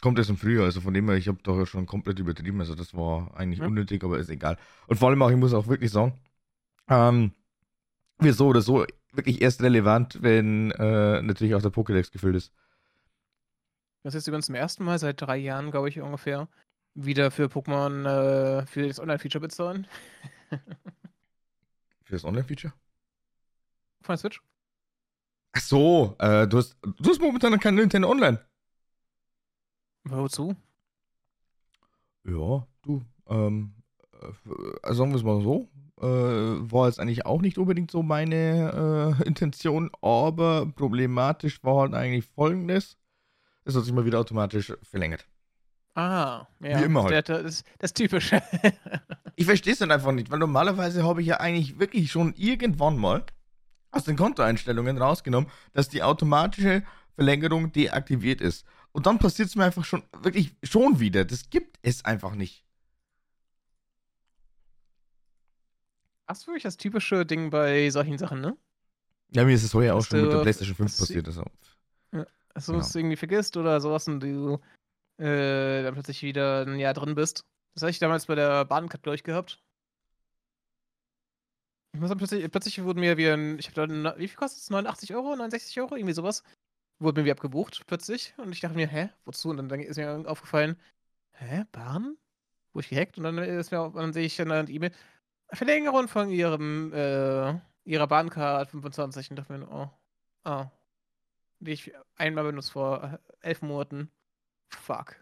[0.02, 2.74] Kommt erst im Frühjahr, also von dem her, ich habe doch schon komplett übertrieben, also
[2.74, 3.66] das war eigentlich ja.
[3.66, 4.58] unnötig, aber ist egal.
[4.88, 6.14] Und vor allem auch, ich muss auch wirklich sagen,
[6.88, 7.32] ähm,
[8.18, 12.52] wir so oder so wirklich erst relevant, wenn äh, natürlich auch der Pokédex gefüllt ist.
[14.02, 16.48] Das ist übrigens zum ersten Mal seit drei Jahren, glaube ich, ungefähr,
[16.94, 19.86] wieder für Pokémon äh, für das Online-Feature bezahlen.
[22.02, 22.72] für das Online-Feature?
[24.02, 24.42] Von der Switch.
[25.52, 28.40] Ach so, äh, du, hast, du hast momentan kein Nintendo Online.
[30.04, 30.54] Wozu?
[32.24, 33.74] Ja, du, ähm,
[34.20, 35.68] äh, sagen wir es mal so,
[36.00, 41.94] äh, war jetzt eigentlich auch nicht unbedingt so meine äh, Intention, aber problematisch war halt
[41.94, 42.96] eigentlich folgendes.
[43.64, 45.26] Es hat sich mal wieder automatisch verlängert.
[45.94, 46.80] Ah, ja.
[46.80, 47.28] Wie immer halt.
[47.28, 48.42] Das, das, das Typische.
[49.36, 52.96] ich verstehe es dann einfach nicht, weil normalerweise habe ich ja eigentlich wirklich schon irgendwann
[52.96, 53.24] mal
[53.90, 56.82] aus den Kontoeinstellungen rausgenommen, dass die automatische
[57.14, 58.64] Verlängerung deaktiviert ist.
[58.92, 61.24] Und dann passiert es mir einfach schon, wirklich schon wieder.
[61.24, 62.64] Das gibt es einfach nicht.
[66.26, 68.56] Das ist wirklich das typische Ding bei solchen Sachen, ne?
[69.30, 71.26] Ja, mir ist es vorher auch schon mit der PlayStation 5 passiert.
[71.26, 71.44] Also.
[72.12, 72.84] Ja, dass du genau.
[72.84, 74.60] es irgendwie vergisst oder sowas und du
[75.18, 77.44] äh, dann plötzlich wieder ein Jahr drin bist.
[77.74, 79.62] Das hatte ich damals bei der Bahncard, glaube ich, gehabt.
[81.94, 84.62] Ich muss dann plötzlich, plötzlich wurden mir wie ein, ich habe da, wie viel kostet
[84.62, 84.70] es?
[84.70, 86.42] 89 Euro, 69 Euro, irgendwie sowas
[87.02, 89.50] wurde mir wie abgebucht plötzlich und ich dachte mir, hä, wozu?
[89.50, 90.76] Und dann ist mir aufgefallen,
[91.32, 92.16] hä, Bahn?
[92.72, 94.92] Wo ich gehackt und dann ist mir dann sehe ich dann die E-Mail,
[95.52, 99.90] Verlängerung von ihrem, äh, ihrer Bahncard 25 und dachte mir, oh,
[100.44, 100.66] oh,
[101.60, 104.10] die ich einmal benutzt vor äh, elf Monaten.
[104.70, 105.16] Fuck.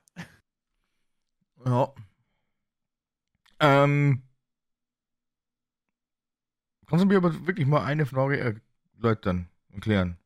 [1.66, 1.92] Ja.
[3.60, 4.22] Ähm.
[6.86, 8.58] Kannst du mir aber wirklich mal eine Frage
[8.96, 10.19] erläutern und klären?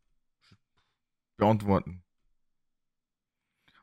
[1.36, 2.02] Beantworten.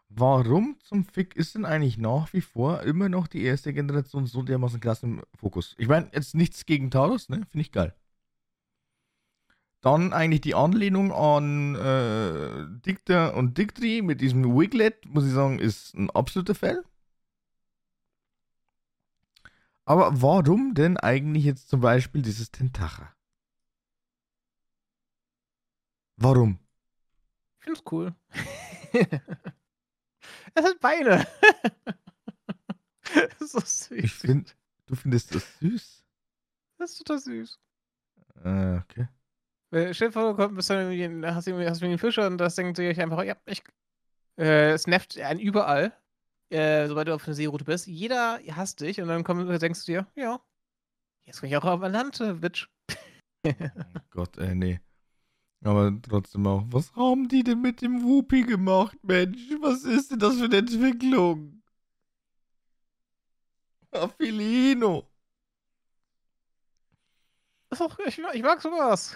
[0.09, 4.41] Warum zum Fick ist denn eigentlich nach wie vor immer noch die erste Generation so
[4.43, 5.73] dermaßen klasse im Fokus?
[5.77, 7.45] Ich meine, jetzt nichts gegen Taurus, ne?
[7.49, 7.95] Finde ich geil.
[9.81, 15.59] Dann eigentlich die Anlehnung an äh, Dicta und Dictri mit diesem Wiglet, muss ich sagen,
[15.59, 16.83] ist ein absoluter Fall.
[19.85, 23.13] Aber warum denn eigentlich jetzt zum Beispiel dieses Tentacha?
[26.17, 26.59] Warum?
[27.61, 28.15] Ich finde es cool.
[30.55, 31.27] es hat Beine.
[33.03, 33.91] das ist so süß.
[33.91, 34.55] Ich find,
[34.87, 36.03] du findest das süß?
[36.77, 37.59] Das ist total süß.
[38.43, 39.07] Äh, okay.
[39.93, 42.99] Stell dir vor, du bist dann hast du hast einen Fischer und das denkt sich
[42.99, 43.63] einfach, ja, ich.
[44.37, 45.93] Äh, es nervt einen überall,
[46.49, 47.85] äh, sobald du auf einer Seeroute bist.
[47.85, 50.41] Jeder hasst dich und dann komm, denkst du dir, ja,
[51.25, 52.67] jetzt bin ich auch auf ein Land, Bitch.
[53.45, 53.51] oh
[54.09, 54.79] Gott, ey, nee.
[55.63, 59.39] Aber trotzdem auch, was haben die denn mit dem Whoopi gemacht, Mensch?
[59.61, 61.61] Was ist denn das für eine Entwicklung?
[63.91, 65.07] Affilino.
[67.69, 69.15] Ist auch, ich, ich mag sowas.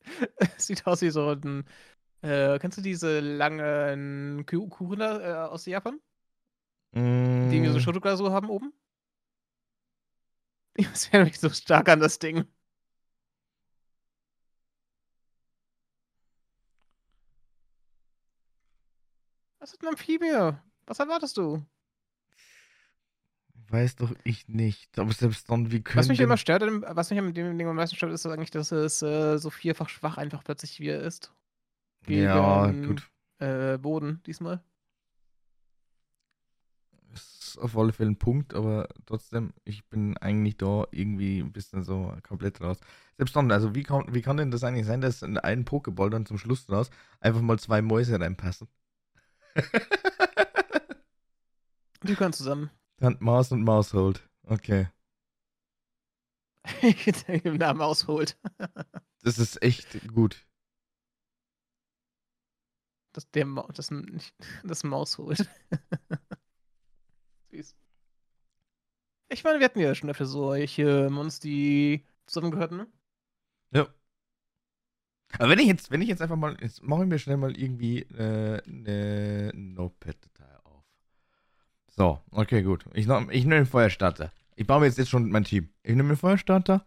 [0.56, 1.64] Sieht aus wie so ein.
[2.22, 6.00] Äh, kennst du diese langen Kuchen äh, aus Japan?
[6.92, 7.50] Mm.
[7.50, 8.72] Die irgendwie so Schokoglasur haben oben?
[10.76, 12.46] Ich erinnere mich so stark an das Ding.
[19.60, 20.52] Was ist ein Amphibie?
[20.86, 21.64] Was erwartest du?
[23.70, 24.98] Weiß doch ich nicht.
[24.98, 25.98] Aber selbst dann, wie können.
[25.98, 28.72] Was mich immer stört, was mich an dem Ding am meisten stört, ist eigentlich, dass
[28.72, 31.32] es äh, so vierfach schwach einfach plötzlich wieder ist.
[32.06, 33.10] Ja, gegen- gut.
[33.40, 34.62] Äh, Boden diesmal.
[37.12, 41.82] Ist auf alle Fälle ein Punkt, aber trotzdem, ich bin eigentlich da irgendwie ein bisschen
[41.82, 42.78] so komplett raus.
[43.16, 46.10] Selbst dann, also wie kann, wie kann denn das eigentlich sein, dass in einen Pokéball
[46.10, 46.90] dann zum Schluss raus
[47.20, 48.68] einfach mal zwei Mäuse reinpassen?
[52.02, 52.70] Die können zusammen.
[52.98, 54.28] Dann Maus und Maushold.
[54.44, 54.88] Okay.
[57.44, 58.38] Im Namen ausholt.
[59.22, 60.46] Das ist echt gut.
[63.12, 63.90] Dass der Ma das,
[64.64, 65.48] das Maus holt.
[67.50, 67.74] Süß.
[69.30, 72.86] Ich meine, wir hatten ja schon öfter solche Monster, die zusammengehörten, ne?
[73.72, 73.88] Ja.
[75.36, 77.56] Aber wenn ich jetzt, wenn ich jetzt einfach mal, jetzt mache ich mir schnell mal
[77.56, 80.84] irgendwie äh, eine Notepad-Datei auf.
[81.88, 82.84] So, okay, gut.
[82.94, 84.32] Ich, ich nehme den Feuerstarter.
[84.56, 85.68] Ich baue mir jetzt, jetzt schon mein Team.
[85.82, 86.86] Ich nehme den Feuerstarter.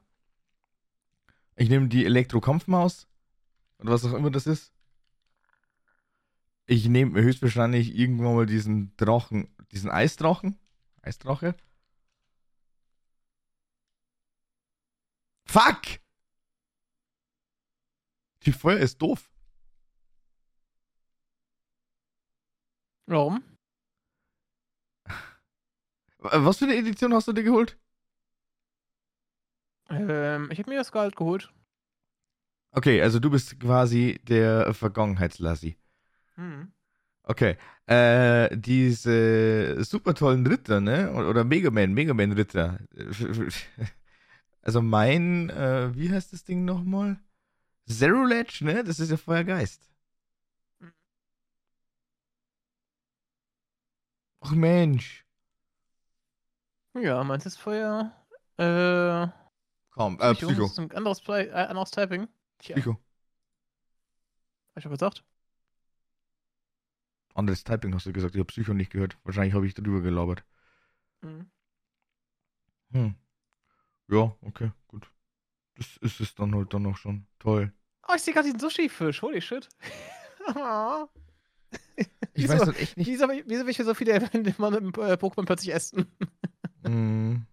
[1.55, 3.07] Ich nehme die Elektro-Kampfmaus.
[3.79, 4.73] Oder was auch immer das ist.
[6.65, 10.57] Ich nehme höchstwahrscheinlich irgendwann mal diesen Drachen, diesen Eisdrachen.
[11.01, 11.55] Eisdrache.
[15.45, 16.00] Fuck!
[18.45, 19.29] Die Feuer ist doof.
[23.07, 23.43] Warum?
[25.05, 27.77] Äh, Was für eine Edition hast du dir geholt?
[29.89, 31.51] Ähm, ich habe mir das Gehalt geholt.
[32.71, 35.77] Okay, also du bist quasi der Vergangenheitslassi.
[36.35, 36.71] Hm.
[37.23, 37.57] Okay.
[37.85, 41.11] Äh, diese super tollen Ritter, ne?
[41.11, 42.79] Oder oder Mega Man, Mega Man Ritter.
[44.63, 47.19] Also mein, äh, wie heißt das Ding nochmal?
[47.91, 48.83] Zero Ledge, ne?
[48.83, 49.81] Das ist ja Feuergeist.
[54.41, 55.25] Ach Mensch.
[56.93, 58.11] Ja, meins ist Feuer.
[58.57, 59.27] Äh,
[59.91, 60.65] Komm, äh, Psycho.
[60.65, 62.27] Ist ein anderes, Play, äh, anderes Typing.
[62.57, 62.93] Tja, Psycho.
[62.93, 65.23] hab ich schon gesagt.
[67.33, 69.17] Anderes Typing hast du gesagt, ich habe Psycho nicht gehört.
[69.23, 70.43] Wahrscheinlich habe ich drüber gelabert.
[71.21, 71.49] Hm.
[72.91, 73.15] Hm.
[74.09, 75.09] Ja, okay, gut.
[75.75, 77.27] Das ist es dann halt dann auch schon.
[77.39, 77.73] Toll.
[78.07, 79.21] Oh, ich sehe gerade diesen Sushi-Fisch.
[79.21, 79.67] Holy shit.
[82.33, 83.07] Ich weiß halt echt nicht.
[83.07, 84.19] Wieso, wieso will ich so viele
[84.57, 86.05] Mann im äh, Pokémon plötzlich essen?
[86.83, 87.45] Mm,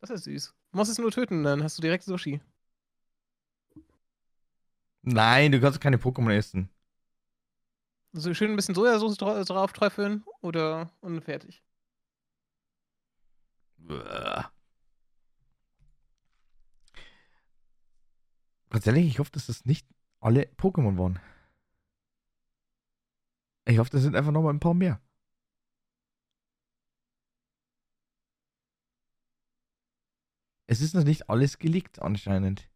[0.00, 0.54] Das ist süß.
[0.72, 2.40] Du musst es nur töten, dann hast du direkt Sushi.
[5.02, 6.68] nein, du kannst keine Pokémon essen.
[8.12, 11.62] So schön ein bisschen Sojasauce dra drauf träufeln oder und fertig.
[13.88, 14.50] Uah.
[18.84, 19.86] Ehrlich, ich hoffe, dass das nicht
[20.20, 21.18] alle Pokémon waren.
[23.64, 25.00] Ich hoffe, das sind einfach nochmal ein paar mehr.
[30.68, 32.68] Es ist noch nicht alles geleakt anscheinend.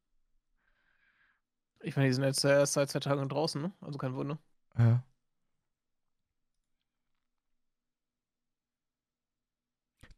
[1.81, 3.73] Ich meine, die sind jetzt erst seit zwei Tagen draußen, ne?
[3.81, 4.39] Also kein Wunder.
[4.79, 5.03] Ja.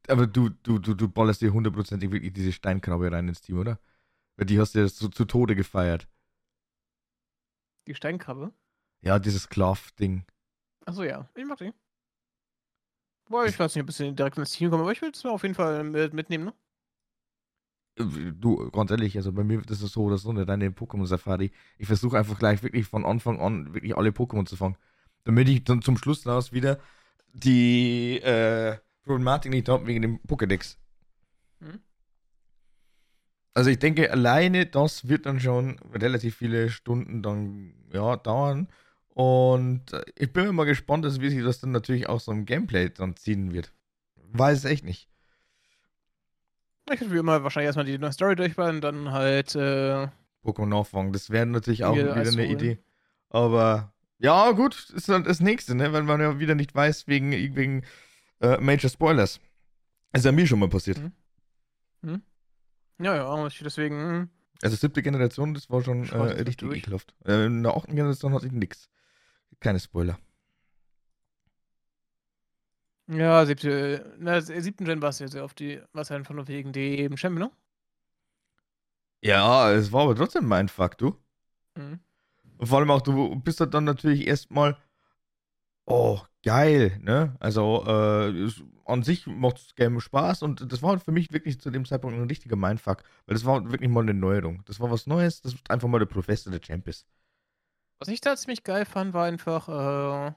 [0.08, 3.78] Aber du, du, du, du ballerst dir hundertprozentig wirklich diese Steinkrabbe rein ins Team, oder?
[4.36, 6.08] Weil die hast du ja so zu Tode gefeiert.
[7.86, 8.52] Die Steinkrabbe.
[9.02, 10.24] Ja, dieses Klaff-Ding.
[10.86, 11.28] Achso, ja.
[11.34, 11.72] Ich mag die.
[13.28, 15.30] Boah, ich weiß nicht, ob ich direkt ins Team komme, aber ich will es mir
[15.30, 16.54] auf jeden Fall mit, mitnehmen, ne?
[17.94, 21.52] Du, ganz ehrlich, also bei mir wird das so oder so eine reine Pokémon-Safari.
[21.78, 24.76] Ich versuche einfach gleich wirklich von Anfang an wirklich alle Pokémon zu fangen.
[25.24, 26.78] Damit ich dann zum Schluss raus wieder
[27.32, 30.78] die äh, Problematik nicht habe wegen dem Pokédex.
[33.54, 38.68] Also ich denke, alleine das wird dann schon relativ viele Stunden dann ja, dauern.
[39.10, 42.46] Und äh, ich bin mal gespannt, dass wie sich das dann natürlich auch so im
[42.46, 43.72] Gameplay dann ziehen wird.
[44.32, 45.08] Weiß es echt nicht.
[46.90, 50.08] Ich würde immer wahrscheinlich erstmal die neue Story durchbauen, dann halt, äh,
[50.44, 51.12] Pokémon nachfangen.
[51.12, 52.50] Das wäre natürlich auch Wieder Eis eine holen.
[52.50, 52.78] Idee.
[53.28, 55.92] Aber ja, gut, ist dann das nächste, ne?
[55.92, 57.84] Weil man ja wieder nicht weiß, wegen, wegen
[58.40, 59.40] äh, Major Spoilers.
[60.12, 61.00] Ist ja mir schon mal passiert.
[62.02, 62.22] Mhm.
[63.02, 64.30] Ja, ja, deswegen, hm,
[64.62, 66.78] Also siebte Generation, das war schon äh, richtig durch.
[66.78, 67.14] ekelhaft.
[67.24, 68.88] Äh, in der achten Generation hatte ich nix.
[69.60, 70.18] Keine Spoiler.
[73.08, 76.72] Ja, siebte, na, siebten Gen war es ja sehr auf die, was einfach nur wegen
[76.72, 77.52] dem Champion, ne?
[79.20, 81.16] Ja, es war aber trotzdem mein Fuck, du.
[81.76, 82.00] Mhm.
[82.58, 84.76] Und vor allem auch, du bist halt dann natürlich erstmal,
[85.86, 87.36] oh, geil, ne?
[87.40, 88.50] Also, äh,
[88.84, 92.16] an sich macht das Game Spaß und das war für mich wirklich zu dem Zeitpunkt
[92.16, 94.62] ein richtiger Mindfuck, weil das war wirklich mal eine Neuerung.
[94.66, 97.06] Das war was Neues, das ist einfach mal der Professor der Champ ist.
[97.98, 100.34] Was ich da ziemlich geil fand, war einfach, äh,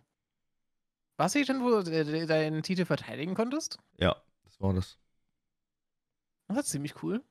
[1.17, 3.79] was ich denn, wo du deinen Titel verteidigen konntest?
[3.97, 4.99] Ja, das war das.
[6.47, 7.23] Das war ziemlich cool.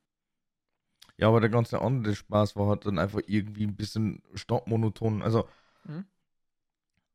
[1.17, 5.21] Ja, aber der ganze andere Spaß war halt dann einfach irgendwie ein bisschen stoppmonoton.
[5.21, 5.47] Also,
[5.85, 6.05] mhm.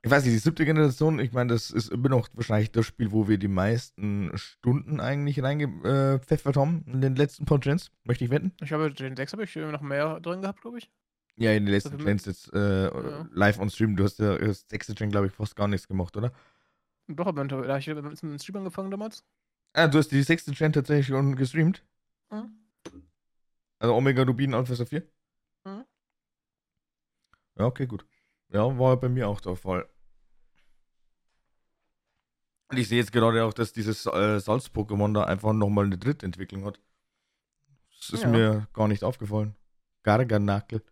[0.02, 3.12] Ich weiß nicht, die siebte Generation, ich meine, das ist immer noch wahrscheinlich das Spiel,
[3.12, 7.90] wo wir die meisten Stunden eigentlich reingepfeffert haben in den letzten paar Gens.
[8.04, 8.52] Möchte ich wetten?
[8.62, 10.90] Ich habe den 6 habe ich noch mehr drin gehabt, glaube ich.
[11.36, 13.28] Ja, in den letzten Gens jetzt äh, ja.
[13.32, 13.96] live on Stream.
[13.96, 16.32] Du hast ja das sechste Gen, glaube ich, fast gar nichts gemacht, oder?
[17.06, 19.24] Doch, aber da habe ich mit dem Stream angefangen damals.
[19.74, 21.84] Ah, du hast die sechste Gen tatsächlich schon gestreamt?
[22.30, 22.58] Mhm.
[23.78, 25.02] Also Omega Rubin Alpha Saphir?
[25.64, 25.84] Mhm.
[27.58, 28.06] Ja, okay, gut.
[28.52, 29.88] Ja, war bei mir auch der Fall.
[32.68, 36.64] Und ich sehe jetzt gerade auch, dass dieses äh, Salz-Pokémon da einfach nochmal eine Drittentwicklung
[36.64, 36.80] hat.
[37.98, 38.28] Das ist ja.
[38.28, 39.56] mir gar nicht aufgefallen.
[40.02, 40.82] Garganakel.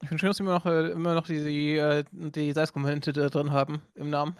[0.00, 3.12] Ich finde schön, dass wir immer noch, äh, immer noch die, die, äh, die Salzkomponente
[3.12, 4.36] drin haben im Namen.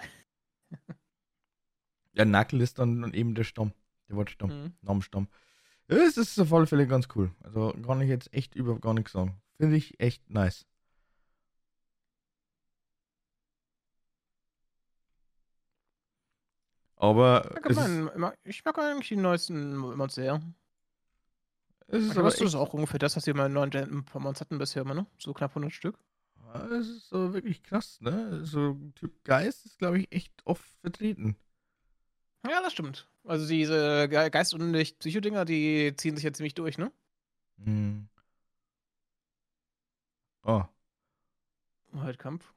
[2.12, 3.72] Ja, Nackel ist dann eben der Stamm.
[4.08, 4.50] Der Wortstamm.
[4.50, 4.74] Mhm.
[4.82, 5.28] Namensstamm.
[5.88, 7.30] Es ist auf alle Fälle ganz cool.
[7.42, 9.40] Also kann ich jetzt echt über gar nichts sagen.
[9.56, 10.66] Finde ich echt nice.
[16.96, 17.56] Aber.
[17.68, 17.76] Ich
[18.16, 20.42] mag, ich mag eigentlich die neuesten immer sehr.
[21.86, 24.58] Es ist aber das ist auch ungefähr das, was wir mal in neuen Pommons hatten
[24.58, 25.06] bisher immer, ne?
[25.18, 25.98] So knapp 100 Stück.
[26.70, 28.44] Es ist so wirklich krass, ne?
[28.44, 31.36] So Typ Geist ist, glaube ich, echt oft vertreten.
[32.46, 33.08] Ja, das stimmt.
[33.28, 36.90] Also diese Geist- und Psycho-Dinger, die ziehen sich ja ziemlich durch, ne?
[37.62, 38.08] Hm.
[40.44, 40.64] Oh.
[41.94, 42.54] Halt Kampf.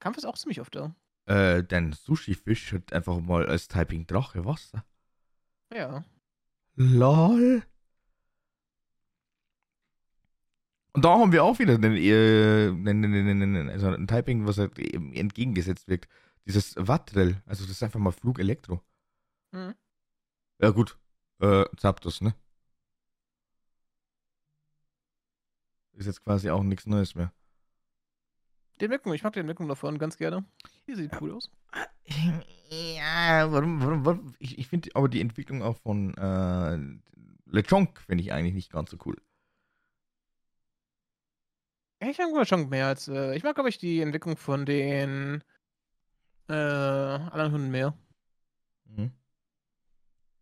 [0.00, 0.96] Kampf ist auch ziemlich oft da.
[1.26, 4.84] Äh, dein Sushi-Fisch hat einfach mal als Typing Drache Wasser.
[5.72, 6.04] Ja.
[6.74, 7.62] LOL.
[10.92, 16.08] Und da haben wir auch wieder einen, äh, also ein Typing, was halt entgegengesetzt wirkt.
[16.46, 18.82] Dieses Wattrel, also das ist einfach mal Flugelektro.
[19.54, 19.74] Mhm.
[20.58, 20.98] Ja, gut.
[21.40, 22.34] Äh, Zapdos, ne?
[25.92, 27.32] Ist jetzt quasi auch nichts Neues mehr.
[28.80, 30.44] Den Wirkung, ich mag den Wirkung davon ganz gerne.
[30.86, 31.18] Hier sieht ja.
[31.20, 31.50] cool aus.
[32.70, 34.34] Ja, warum, warum, warum?
[34.40, 36.76] Ich, ich finde aber die Entwicklung auch von äh,
[37.46, 39.16] Lechonk finde ich eigentlich nicht ganz so cool.
[42.00, 45.44] Ich mag Lechonk mehr als, äh, ich mag, glaube ich, die Entwicklung von den
[46.48, 47.96] äh, anderen Hunden mehr.
[48.86, 49.12] Mhm.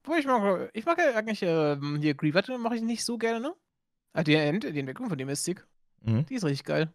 [0.04, 3.40] Wo ich mag, ich mag ja eigentlich äh, hier Grievette mache ich nicht so gerne,
[3.40, 3.54] ne?
[4.12, 5.66] Ah, die, die Entwicklung von dem Mystic.
[6.00, 6.26] Mhm.
[6.26, 6.92] Die ist richtig geil.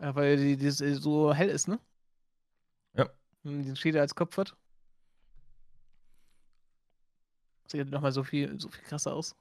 [0.00, 1.80] Ja, weil die, die so hell ist, ne?
[2.94, 3.08] Ja.
[3.42, 4.56] Und den Schädel als Kopf hat.
[7.66, 9.34] Sieht nochmal so viel, so viel krasser aus.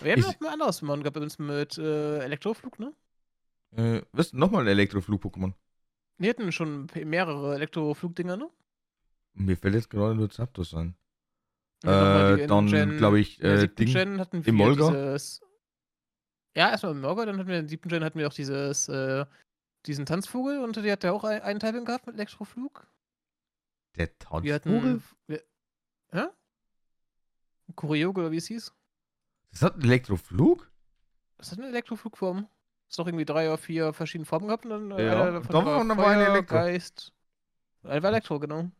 [0.00, 2.94] Wir haben noch mal anderes Pokémon gehabt, uns mit äh, Elektroflug, ne?
[3.72, 4.32] Äh, was?
[4.32, 5.52] Nochmal ein Elektroflug-Pokémon?
[6.16, 8.48] Wir hatten schon mehrere Elektroflugdinger, ne?
[9.34, 10.94] Mir fällt jetzt gerade nur Zapdos an.
[11.82, 14.90] Äh, dann glaube ich, äh, Ding Gen hatten wir im Molga.
[14.90, 15.40] Dieses,
[16.54, 19.24] ja, erstmal im Molga, dann hatten wir in siebten Gen hatten wir auch dieses, äh,
[19.86, 22.86] diesen Tanzvogel und der hat ja auch einen Typing gehabt mit Elektroflug.
[23.96, 24.44] Der Tanzvogel?
[24.44, 25.42] Wir hatten, wir,
[26.12, 26.26] hä?
[27.74, 28.74] Kurioge oder wie es hieß?
[29.52, 30.70] Das hat einen Elektroflug?
[31.38, 32.46] Das hat eine Elektroflugform.
[32.88, 35.88] Ist doch irgendwie drei oder vier verschiedene Formen gehabt und dann äh, ja, einer davon
[35.88, 36.56] war, Feuer, ein Elektro.
[36.56, 37.12] Geist.
[37.84, 38.70] Ein war Elektro, genau.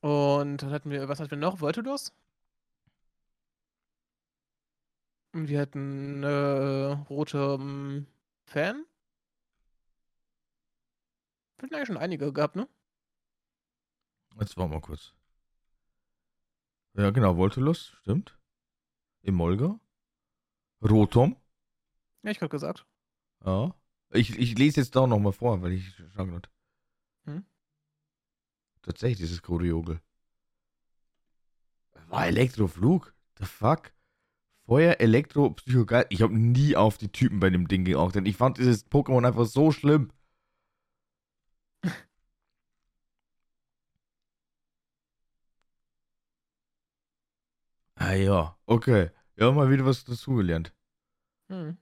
[0.00, 1.60] Und dann hatten wir, was hatten wir noch?
[1.60, 2.12] Voltodos?
[5.32, 8.06] Wir hatten äh, rote um,
[8.46, 8.84] Fan.
[11.56, 12.66] Wir hatten eigentlich schon einige gehabt, ne?
[14.40, 15.12] Jetzt warten wir kurz.
[16.94, 18.36] Ja, genau, Voltolus, stimmt.
[19.22, 19.78] Emolga.
[20.82, 21.36] Rotom.
[22.22, 22.86] Ja, ich gerade gesagt.
[23.44, 23.74] Ja.
[24.12, 26.48] Ich, ich lese jetzt da nochmal vor, weil ich schaue gerade.
[28.82, 30.00] Tatsächlich, dieses Choreogel.
[32.08, 33.14] War Elektroflug?
[33.38, 33.92] The fuck?
[34.66, 36.06] Feuer, Elektro, Psychogeist.
[36.10, 39.46] Ich habe nie auf die Typen bei dem Ding geachtet, ich fand dieses Pokémon einfach
[39.46, 40.12] so schlimm.
[47.96, 49.10] ah ja, okay.
[49.36, 50.72] Ja, mal wieder was dazugelernt.
[51.48, 51.78] Hm.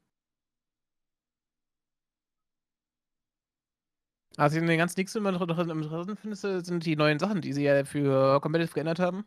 [4.39, 7.65] Also in den ganz nächsten immer noch interessant findest, sind die neuen Sachen, die sie
[7.65, 9.25] ja für Competitive geändert haben.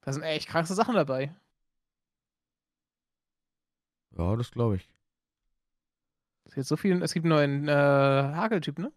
[0.00, 1.32] Da sind echt krasse Sachen dabei.
[4.18, 4.88] Ja, das glaube ich.
[6.44, 8.92] Es gibt so viel, es gibt einen neuen äh, Hageltyp, ne?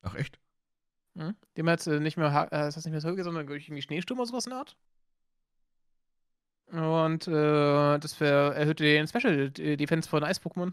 [0.00, 0.38] Ach echt?
[1.14, 1.36] Hm?
[1.58, 4.18] Dem hat äh, nicht mehr, ha äh, das heißt nicht mehr Hügel, sondern irgendwie Schneesturm
[4.18, 4.76] oder sowas in der Art.
[6.68, 10.72] Und äh, das erhöht den Special Defense von Eis-Pokémon.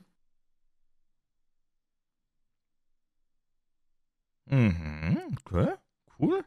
[4.50, 5.76] Mhm, okay,
[6.20, 6.44] cool.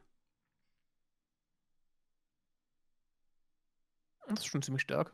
[4.27, 5.13] Das ist schon ziemlich stark.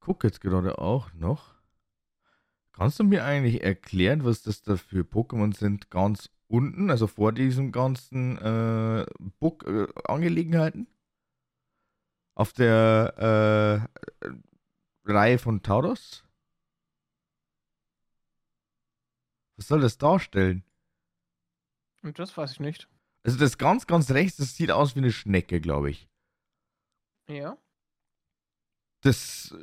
[0.00, 1.54] Guck jetzt gerade auch noch.
[2.72, 7.32] Kannst du mir eigentlich erklären, was das da für Pokémon sind, ganz unten, also vor
[7.32, 9.06] diesen ganzen äh,
[9.40, 10.86] Book-Angelegenheiten?
[12.34, 13.88] Auf der
[14.22, 14.28] äh,
[15.04, 16.24] Reihe von Tauros?
[19.56, 20.64] Was soll das darstellen?
[22.02, 22.88] Und das weiß ich nicht.
[23.24, 26.08] Also das ganz, ganz rechts, das sieht aus wie eine Schnecke, glaube ich.
[27.28, 27.56] Ja.
[29.02, 29.54] Das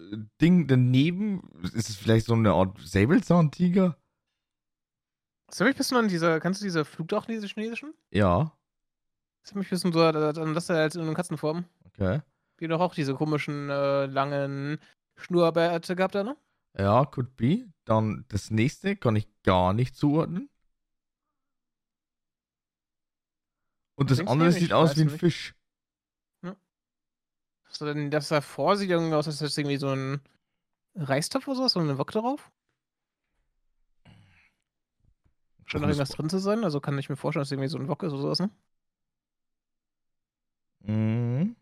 [0.42, 3.98] Ding daneben, ist es vielleicht so eine Art Säbelzahntiger?
[5.48, 7.94] Das mich ein bisschen an diese, kannst du diese Flugdrachen, diese chinesischen?
[8.12, 8.56] Ja.
[9.42, 11.66] Das mich ein bisschen so an das halt in Katzenform.
[11.86, 12.22] Okay.
[12.60, 14.80] Die doch auch diese komischen, äh, langen
[15.20, 16.38] Schnurrbärte gehabt da, ne?
[16.78, 17.72] Ja, could be.
[17.86, 20.50] Dann das nächste kann ich gar nicht zuordnen.
[23.96, 25.20] Und das andere sieht aus wie ein nicht.
[25.20, 25.56] Fisch.
[26.42, 26.56] Ja.
[27.70, 30.22] So, denn das davor sieht irgendwie aus, als hätte irgendwie so ein
[30.96, 32.52] Reistopf oder sowas, so eine Wok darauf.
[35.66, 37.88] Scheint noch irgendwas drin zu sein, also kann ich mir vorstellen, dass irgendwie so ein
[37.88, 38.50] Wok ist oder sowas, ne?
[40.82, 41.56] Mhm.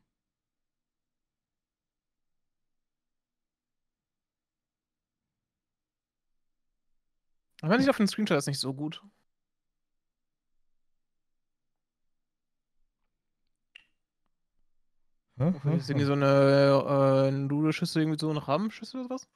[7.61, 9.01] Aber man sieht auf dem Screenshot ist nicht so gut.
[15.37, 19.27] Hm, hm, ist irgendwie so eine äh, Nudelschüssel, irgendwie so eine Rahmenschüssel oder was?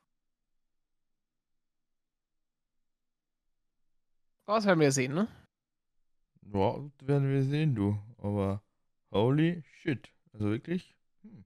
[4.48, 5.28] Oh, das werden wir sehen, ne?
[6.54, 8.00] Ja, das werden wir sehen, du.
[8.18, 8.64] Aber
[9.12, 10.12] holy shit.
[10.34, 10.96] Also wirklich.
[11.22, 11.46] Hm.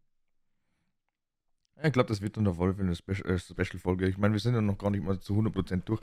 [1.83, 4.05] Ich glaube, das wird dann der Wolf in der Special-Folge.
[4.05, 6.01] Special ich meine, wir sind ja noch gar nicht mal zu 100% durch.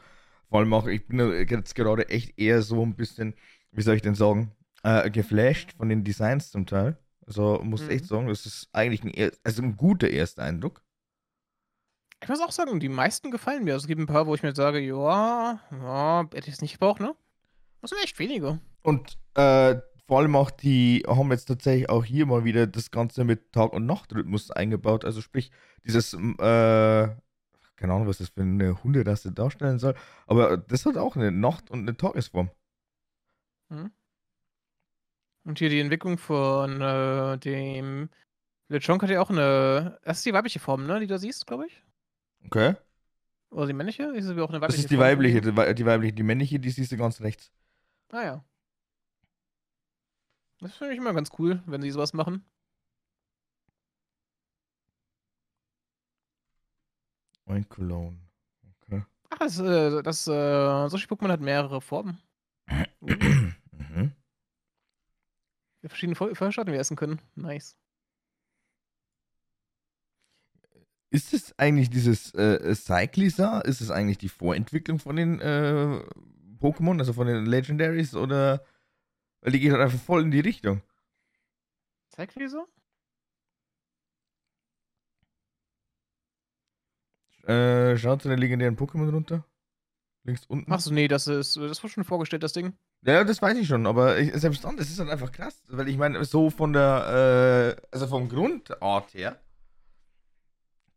[0.53, 3.32] Vor allem auch, ich bin jetzt gerade echt eher so ein bisschen,
[3.70, 6.98] wie soll ich denn sagen, äh, geflasht von den Designs zum Teil.
[7.26, 7.88] Also muss mhm.
[7.88, 10.82] echt sagen, das ist eigentlich ein, also ein guter erster Eindruck.
[12.22, 13.72] Ich muss auch sagen, die meisten gefallen mir.
[13.72, 16.74] Also es gibt ein paar, wo ich mir sage, ja, ja, hätte ich es nicht
[16.74, 17.14] gebraucht, ne?
[17.80, 18.61] Das sind echt wenige.
[18.82, 19.76] Und äh,
[20.07, 23.72] vor allem auch die haben jetzt tatsächlich auch hier mal wieder das Ganze mit Tag-
[23.72, 25.07] und Nachtrhythmus eingebaut.
[25.07, 25.50] Also sprich,
[25.86, 27.09] dieses, äh,
[27.83, 29.97] keine Ahnung, was das für eine Hunderasse darstellen soll,
[30.28, 32.49] aber das hat auch eine Nacht- und eine Tagesform.
[33.70, 33.91] Mhm.
[35.45, 38.09] Und hier die Entwicklung von äh, dem
[38.68, 39.99] Lechonk hat ja auch eine.
[40.05, 41.01] Das ist die weibliche Form, ne?
[41.01, 41.83] Die du siehst, glaube ich.
[42.47, 42.76] Okay.
[43.51, 44.05] Oder die männliche?
[44.05, 46.12] Ist es auch eine weibliche Das ist die Form weibliche, die, die weibliche.
[46.12, 47.51] Die männliche, die siehst du ganz rechts.
[48.12, 48.45] Ah ja.
[50.61, 52.45] Das finde ich immer ganz cool, wenn sie sowas machen.
[57.53, 58.18] Ein Cologne.
[58.80, 59.03] Okay.
[59.28, 60.30] Ach, das, äh, das äh,
[60.88, 62.18] Sushi-Pokémon hat mehrere Formen.
[63.00, 64.12] mhm.
[65.84, 67.20] Verschiedene Feuerstaaten wir essen können.
[67.34, 67.76] Nice.
[71.11, 73.61] Ist es eigentlich dieses äh, Cyclisa?
[73.61, 76.00] Ist es eigentlich die Vorentwicklung von den äh,
[76.59, 78.14] Pokémon, also von den Legendaries?
[78.14, 78.64] Oder.
[79.42, 80.80] Weil die geht halt einfach voll in die Richtung.
[82.14, 82.64] Cyclisa?
[87.45, 89.45] Äh, schaut zu den legendären Pokémon runter.
[90.24, 90.70] Links unten.
[90.72, 91.57] Achso, nee, das ist.
[91.57, 92.74] Das war schon vorgestellt, das Ding.
[93.05, 95.88] Ja, das weiß ich schon, aber ich, selbst dann, das ist dann einfach krass, weil
[95.88, 99.40] ich meine, so von der, äh, also vom Grundart her,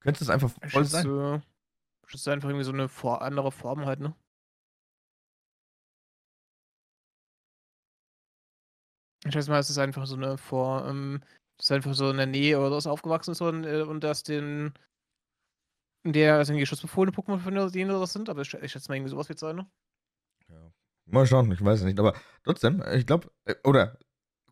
[0.01, 1.41] könnte es einfach voll das sein.
[2.03, 4.15] Das ist einfach irgendwie so eine vor andere Form halt, ne?
[9.25, 11.21] Ich weiß mal, es ist einfach so eine vor, ähm,
[11.57, 14.21] das ist einfach so in der Nähe oder so aufgewachsen ist und, äh, und das
[14.21, 14.73] den,
[16.13, 19.11] der, also irgendwie schutzbefohlene Pokémon von denen das sind, aber ich, ich schätze mal irgendwie
[19.11, 19.67] sowas wird sein, ne?
[20.49, 20.71] Ja.
[21.05, 21.99] Mal schauen, ich weiß es nicht.
[21.99, 23.97] Aber trotzdem, ich glaube, äh, oder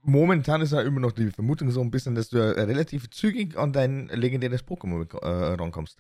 [0.02, 3.58] momentan ist ja immer noch die Vermutung so ein bisschen, dass du ja relativ zügig
[3.58, 6.00] an dein legendäres Pokémon äh, rankommst.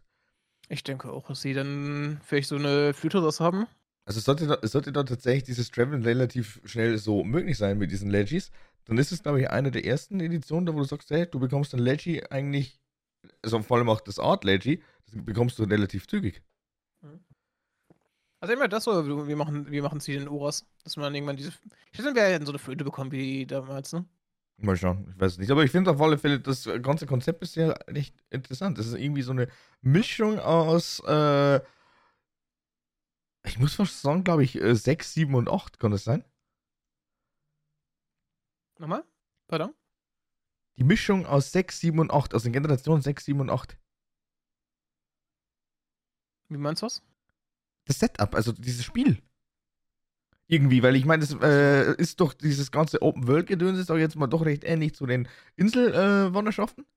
[0.69, 3.67] Ich denke auch, dass sie dann vielleicht so eine Flüteras haben.
[4.05, 8.09] Also sollte da, sollte da tatsächlich dieses Travel relativ schnell so möglich sein mit diesen
[8.09, 8.51] Legis,
[8.85, 11.39] dann ist es, glaube ich, eine der ersten Editionen, da wo du sagst, hey, du
[11.39, 12.81] bekommst ein Legi eigentlich
[13.41, 14.83] also vor allem auch das Art Leggy, das
[15.13, 16.41] bekommst du relativ zügig.
[18.39, 21.53] Also immer das so, wir machen, wir machen Ziel in Oras, dass man irgendwann diese.
[21.91, 24.05] Ich hätte wir hätten so eine Föte bekommen wie damals, ne?
[24.57, 25.49] Mal schauen, ich weiß nicht.
[25.49, 28.77] Aber ich finde auf alle Fälle, das ganze Konzept ist ja echt interessant.
[28.77, 29.47] Das ist irgendwie so eine
[29.81, 31.61] Mischung aus, äh,
[33.45, 36.23] ich muss fast sagen, glaube ich, 6, 7 und 8, kann das sein?
[38.77, 39.03] Nochmal?
[39.47, 39.73] Pardon?
[40.77, 43.77] Die Mischung aus 6, 7 und 8, aus den Generationen 6, 7 und 8.
[46.49, 47.01] Wie meinst du das?
[47.85, 49.21] Das Setup, also dieses Spiel.
[50.47, 53.97] Irgendwie, weil ich meine, das äh, ist doch dieses ganze Open World Gedöns ist doch
[53.97, 56.83] jetzt mal doch recht ähnlich zu den Inselwanderschaften.
[56.83, 56.87] Äh,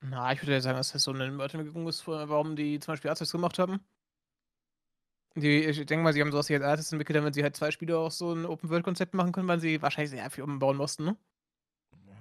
[0.00, 3.10] Na, ich würde ja sagen, dass das so eine Weiterentwicklung ist, warum die zum Beispiel
[3.10, 3.80] Artists gemacht haben.
[5.36, 7.98] Die, ich denke mal, sie haben sowas als Artists entwickelt, damit sie halt zwei Spiele
[7.98, 11.04] auch so ein Open World Konzept machen können, weil sie wahrscheinlich sehr viel umbauen mussten,
[11.04, 11.16] ne?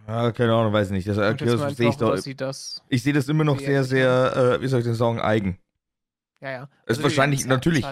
[0.07, 1.07] Ja, keine Ahnung, weiß nicht.
[1.07, 2.15] Das, das sehe ich doch.
[2.35, 5.59] Das ich sehe das immer noch sehr, sehr, äh, wie soll ich denn sagen, eigen.
[6.41, 6.59] Ja, ja.
[6.59, 7.85] Also es ist wahrscheinlich, natürlich,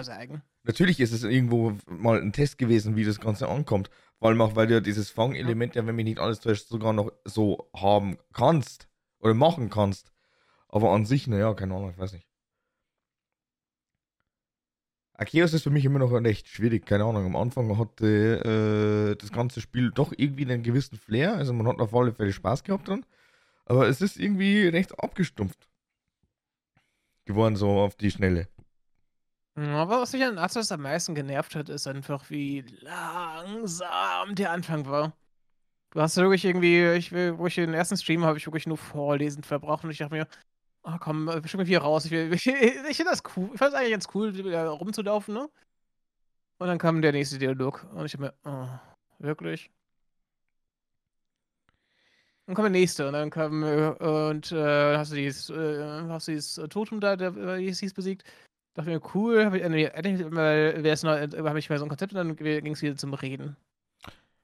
[0.64, 3.88] natürlich ist es irgendwo mal ein Test gewesen, wie das Ganze ankommt.
[4.18, 6.92] Vor allem auch, weil du ja dieses Fangelement, ja, wenn mich nicht alles täuscht, sogar
[6.92, 8.88] noch so haben kannst
[9.18, 10.12] oder machen kannst.
[10.68, 12.28] Aber an sich, naja, keine Ahnung, ich weiß nicht.
[15.22, 17.26] Arceus ist für mich immer noch recht schwierig, keine Ahnung.
[17.26, 21.80] Am Anfang hatte äh, das ganze Spiel doch irgendwie einen gewissen Flair, also man hat
[21.80, 23.06] auf alle Fälle Spaß gehabt dran.
[23.66, 25.68] Aber es ist irgendwie recht abgestumpft
[27.24, 28.48] geworden, so auf die Schnelle.
[29.54, 34.86] Aber was mich an Atlas am meisten genervt hat, ist einfach, wie langsam der Anfang
[34.86, 35.12] war.
[35.90, 39.44] Du hast wirklich irgendwie, ich, wo ich den ersten Stream habe ich wirklich nur vorlesend
[39.44, 40.26] verbraucht und ich dachte mir,
[40.84, 42.04] oh komm, bestimmt mal hier raus.
[42.06, 43.50] Ich, ich, ich finde das cool.
[43.52, 45.48] Ich fand es eigentlich ganz cool, da rumzulaufen, ne?
[46.58, 48.68] Und dann kam der nächste Dialog und ich habe mir, oh,
[49.18, 49.70] wirklich?
[52.46, 56.28] Dann kam der nächste und dann kam äh, und äh, hast du dieses, äh, hast
[56.28, 58.24] du dieses Totem da, der äh, hieß besiegt.
[58.74, 62.18] Dachte mir, cool, habe ich, äh, endlich mal, habe ich mal so ein Konzept und
[62.18, 63.56] dann ging es wieder zum Reden.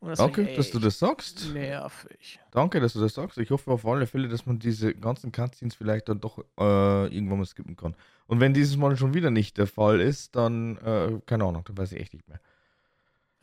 [0.00, 1.52] Danke, dass du das sagst.
[1.52, 2.38] Nervig.
[2.52, 3.36] Danke, dass du das sagst.
[3.38, 7.38] Ich hoffe auf alle Fälle, dass man diese ganzen Cutscenes vielleicht dann doch äh, irgendwann
[7.38, 7.94] mal skippen kann.
[8.26, 11.76] Und wenn dieses Mal schon wieder nicht der Fall ist, dann, äh, keine Ahnung, dann
[11.76, 12.40] weiß ich echt nicht mehr.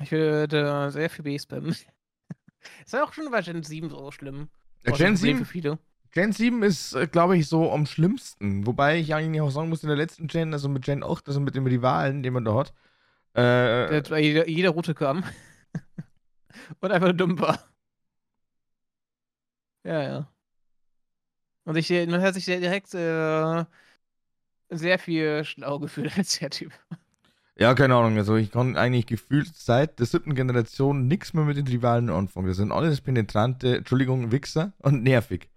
[0.01, 1.71] Ich würde sehr viel B-Spammen.
[2.85, 4.47] ist ja auch schon bei Gen 7 so schlimm.
[4.83, 5.39] Äh, Gen 7?
[5.39, 5.79] Für viele.
[6.11, 8.65] Gen 7 ist, äh, glaube ich, so am schlimmsten.
[8.65, 11.41] Wobei ich eigentlich auch sagen muss, in der letzten Gen, also mit Gen 8, also
[11.41, 12.73] mit dem Rivalen, den man da hat.
[13.35, 15.25] Äh, jeder, jeder Route kam.
[16.79, 17.59] Und einfach dumm war.
[19.83, 20.31] Ja, ja.
[21.65, 23.65] Und ich, man hat sich direkt äh,
[24.69, 26.71] sehr viel schlau gefühlt als der Typ.
[27.57, 28.17] Ja, keine Ahnung.
[28.17, 32.47] Also ich kann eigentlich gefühlt seit der siebten Generation nichts mehr mit den Rivalen anfangen.
[32.47, 35.49] Das sind alles penetrante, Entschuldigung, Wichser und nervig.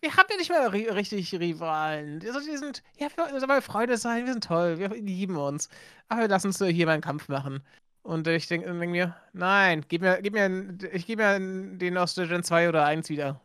[0.00, 2.20] Wir haben ja nicht mehr ri richtig Rivalen.
[2.20, 5.68] Die sind, ja, wir sollen mal Freunde sein, wir sind toll, wir lieben uns.
[6.08, 7.62] Aber lass uns hier mal einen Kampf machen.
[8.06, 12.14] Und ich denke denk mir, nein, gib mir, gib mir, ich gebe mir den aus
[12.14, 13.40] der Gen 2 oder 1 wieder.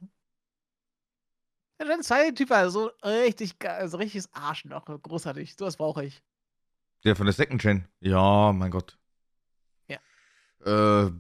[1.80, 5.56] Der Gen 2-Typ war so richtig, also richtiges Arschloch, großartig.
[5.58, 6.22] So was brauche ich.
[7.04, 7.88] Der von der Second Gen?
[8.02, 9.00] Ja, mein Gott.
[9.88, 9.98] Ja.
[10.64, 11.12] Äh,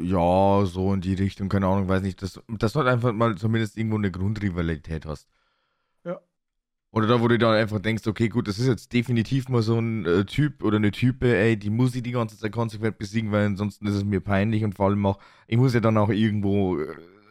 [0.00, 2.22] ja, so in die Richtung, keine Ahnung, weiß nicht.
[2.22, 5.28] Dass, dass du halt einfach mal zumindest irgendwo eine Grundrivalität hast.
[6.90, 9.78] Oder da, wo du dann einfach denkst, okay, gut, das ist jetzt definitiv mal so
[9.78, 13.30] ein äh, Typ oder eine Type, ey, die muss ich die ganze Zeit konsequent besiegen,
[13.30, 16.08] weil ansonsten ist es mir peinlich und vor allem auch, ich muss ja dann auch
[16.08, 16.86] irgendwo äh,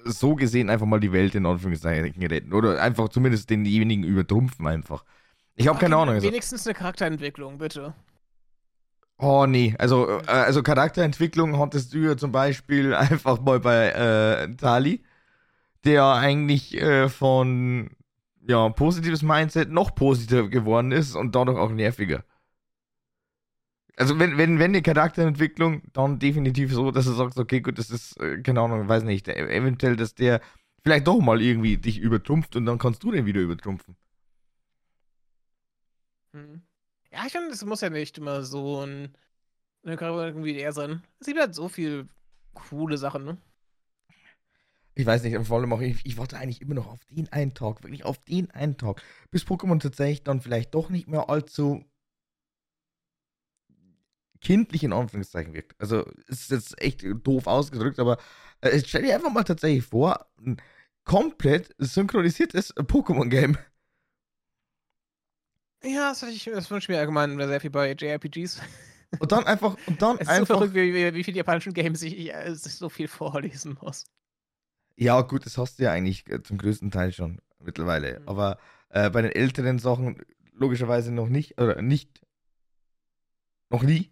[0.05, 2.53] so gesehen einfach mal die Welt in Anführungszeichen retten.
[2.53, 5.03] Oder einfach zumindest denjenigen übertrumpfen einfach.
[5.55, 6.15] Ich habe keine Ahnung.
[6.15, 6.27] Also.
[6.27, 7.95] Wenigstens eine Charakterentwicklung, bitte.
[9.17, 14.55] Oh nee, also, äh, also Charakterentwicklung hattest du ja zum Beispiel einfach mal bei äh,
[14.55, 15.03] Tali,
[15.83, 17.89] der eigentlich äh, von
[18.47, 22.23] ja, positives Mindset noch positiver geworden ist und dadurch auch nerviger.
[23.97, 27.89] Also wenn, wenn, wenn die Charakterentwicklung, dann definitiv so, dass du sagst, okay, gut, das
[27.89, 30.39] ist, äh, keine Ahnung, weiß nicht, eventuell, dass der
[30.83, 33.95] vielleicht doch mal irgendwie dich übertrumpft und dann kannst du den wieder übertrumpfen.
[36.33, 36.61] Hm.
[37.11, 39.17] Ja, ich finde, es muss ja nicht immer so ein,
[39.83, 41.01] eine Charakter wie der sein.
[41.19, 42.07] Es gibt halt so viele
[42.53, 43.37] coole Sachen, ne?
[44.97, 47.53] Ich weiß nicht, vor allem auch, ich, ich warte eigentlich immer noch auf den einen
[47.53, 51.85] Tag, wirklich auf den einen Tag, bis Pokémon tatsächlich dann vielleicht doch nicht mehr allzu
[54.41, 55.79] kindlich in Anführungszeichen wirkt.
[55.79, 58.17] Also, es ist jetzt echt doof ausgedrückt, aber
[58.61, 60.57] äh, stell dir einfach mal tatsächlich vor, ein
[61.03, 63.55] komplett synchronisiertes Pokémon-Game.
[65.83, 68.61] Ja, das, ich, das wünsche ich mir allgemein sehr viel bei JRPGs.
[69.19, 70.47] Und dann einfach, und dann es ist einfach.
[70.47, 74.05] so verrückt, wie, wie, wie viele japanischen Games ich, ich, ich so viel vorlesen muss.
[74.97, 77.39] Ja, gut, das hast du ja eigentlich äh, zum größten Teil schon.
[77.59, 78.19] mittlerweile.
[78.19, 78.27] Mhm.
[78.27, 78.57] Aber
[78.89, 80.17] äh, bei den älteren Sachen
[80.53, 82.21] logischerweise noch nicht, oder nicht,
[83.69, 84.11] noch nie.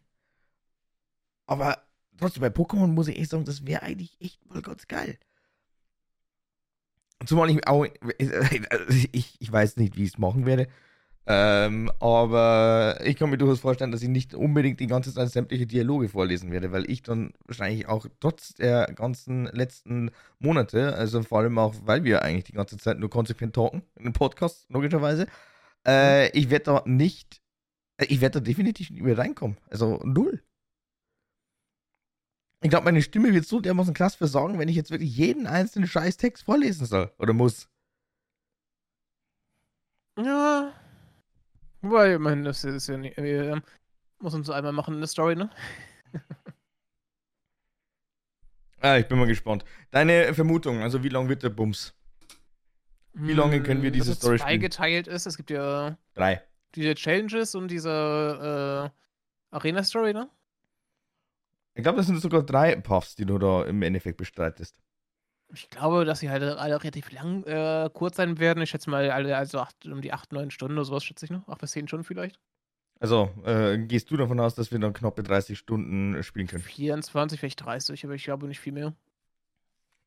[1.48, 1.82] Aber
[2.18, 5.18] trotzdem, bei Pokémon muss ich echt sagen, das wäre eigentlich echt mal ganz geil.
[7.26, 7.86] Zumal ich auch,
[8.18, 10.68] ich, ich weiß nicht, wie ich es machen werde.
[11.28, 15.66] Ähm, aber ich kann mir durchaus vorstellen, dass ich nicht unbedingt die ganze Zeit sämtliche
[15.66, 21.40] Dialoge vorlesen werde, weil ich dann wahrscheinlich auch trotz der ganzen letzten Monate, also vor
[21.40, 25.26] allem auch, weil wir eigentlich die ganze Zeit nur konsequent talken, in einem Podcast, logischerweise,
[25.88, 27.42] äh, ich werde da nicht,
[27.98, 29.58] äh, ich werde da definitiv nicht mehr reinkommen.
[29.72, 30.44] Also null.
[32.62, 35.88] Ich glaube, meine Stimme wird so dermaßen krass versorgen, wenn ich jetzt wirklich jeden einzelnen
[35.88, 37.68] Scheiß-Text vorlesen soll oder muss.
[40.18, 40.74] Ja.
[41.86, 43.16] Wobei, meine, das ist ja nicht.
[43.18, 43.62] Wir
[44.20, 45.50] muss uns einmal machen, eine Story, ne?
[48.82, 49.66] Ah, ich bin mal gespannt.
[49.92, 51.94] Deine Vermutung, also wie lang wird der Bums?
[53.14, 54.62] Wie lange können wir Hm, diese es Story spielen?
[54.62, 55.26] zweigeteilt ist.
[55.26, 56.42] Es gibt ja Drei.
[56.76, 58.92] diese Challenges und diese
[59.52, 60.30] äh, Arena-Story, ne?
[61.74, 64.76] Ich glaube, das sind sogar drei Puffs, die du da im Endeffekt bestreitest.
[65.56, 68.62] Ich glaube, dass sie halt alle relativ lang, äh, kurz sein werden.
[68.62, 71.32] Ich schätze mal, alle, also acht, um die 8, 9 Stunden oder sowas, schätze ich
[71.32, 71.48] noch.
[71.48, 72.40] 8 bis 10 Stunden vielleicht.
[73.00, 76.64] Also, äh, gehst du davon aus, dass wir dann knappe 30 Stunden spielen können?
[76.64, 78.94] 24, vielleicht 30, aber ich glaube nicht viel mehr.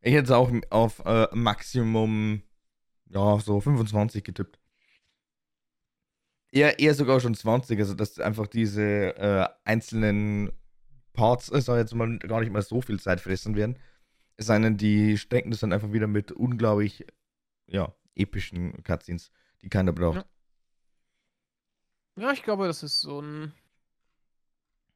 [0.00, 2.42] Ich hätte es auch auf äh, Maximum,
[3.10, 4.58] ja, so 25 getippt.
[6.50, 10.50] Eher, eher sogar schon 20, also dass einfach diese äh, einzelnen
[11.12, 13.78] Parts, äh, soll jetzt mal gar nicht mal so viel Zeit fressen werden.
[14.38, 17.04] Es sei denn, die strecken das dann einfach wieder mit unglaublich,
[17.66, 19.30] ja, epischen Cutscenes,
[19.62, 20.24] die keiner braucht.
[22.16, 22.24] Ja.
[22.24, 23.52] Ja, ich glaube, das ist so ein.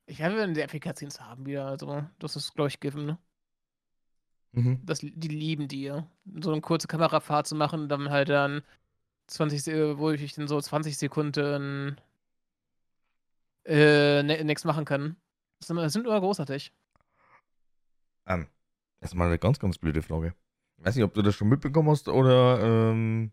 [0.07, 3.18] Ich werde werden sehr viel Cutscenes haben wieder, also das ist, glaube ich, given, ne?
[4.53, 4.80] Mhm.
[4.84, 6.07] Das, die lieben die ja.
[6.40, 8.62] So eine kurze Kamerafahrt zu machen, dann halt dann
[9.26, 11.97] 20, Se- wo ich dann so 20 Sekunden
[13.64, 15.16] äh, ne- nichts machen kann.
[15.59, 16.72] Das sind, das sind immer großartig.
[18.26, 18.47] Ähm,
[19.03, 20.34] jetzt mal eine ganz, ganz blöde Frage.
[20.78, 23.32] Ich weiß nicht, ob du das schon mitbekommen hast oder ähm,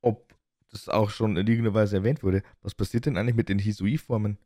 [0.00, 0.34] ob
[0.70, 2.42] das auch schon in irgendeiner Weise erwähnt wurde.
[2.62, 4.38] Was passiert denn eigentlich mit den Hisui-Formen?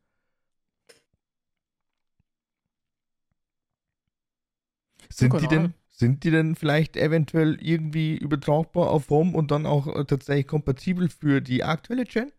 [5.10, 9.86] Sind die, denn, sind die denn vielleicht eventuell irgendwie übertragbar auf Home und dann auch
[9.86, 12.30] äh, tatsächlich kompatibel für die aktuelle Gen?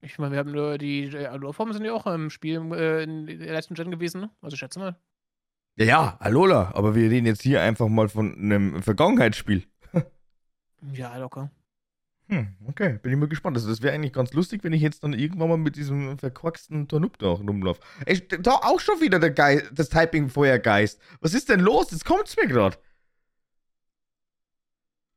[0.00, 3.26] Ich meine, wir haben nur die äh, Alola-Formen sind ja auch im Spiel äh, in
[3.26, 4.30] der letzten Gen gewesen, ne?
[4.40, 4.96] Also schätze mal.
[5.78, 9.64] Ja, ja, Alola, aber wir reden jetzt hier einfach mal von einem Vergangenheitsspiel.
[10.92, 11.50] Ja, locker.
[12.28, 13.56] Hm, okay, bin ich mal gespannt.
[13.56, 16.88] Also das wäre eigentlich ganz lustig, wenn ich jetzt dann irgendwann mal mit diesem verquaxten
[16.88, 17.80] Tornup da rumlaufe.
[18.04, 21.00] Ey, da auch schon wieder der Geist, das Typing-Feuergeist.
[21.20, 21.90] Was ist denn los?
[21.90, 22.78] Jetzt kommt's mir gerade.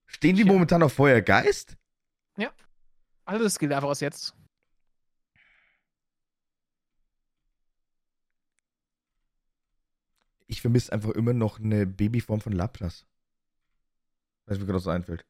[0.08, 0.52] Stehen die Tja.
[0.52, 1.78] momentan auf Feuergeist?
[3.26, 4.34] Alles gilt einfach aus jetzt.
[10.50, 13.06] Ich vermisse einfach immer noch eine Babyform von Lapras.
[14.48, 15.24] Was mir gerade so einfällt.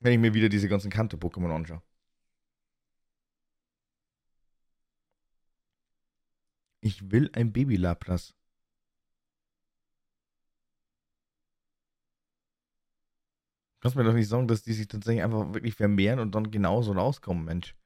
[0.00, 1.80] Wenn ich mir wieder diese ganzen Kanto-Pokémon anschaue.
[6.80, 8.34] Ich will ein Baby-Lapras.
[13.74, 16.50] Du kannst mir doch nicht sagen, dass die sich tatsächlich einfach wirklich vermehren und dann
[16.50, 17.76] genauso rauskommen, Mensch.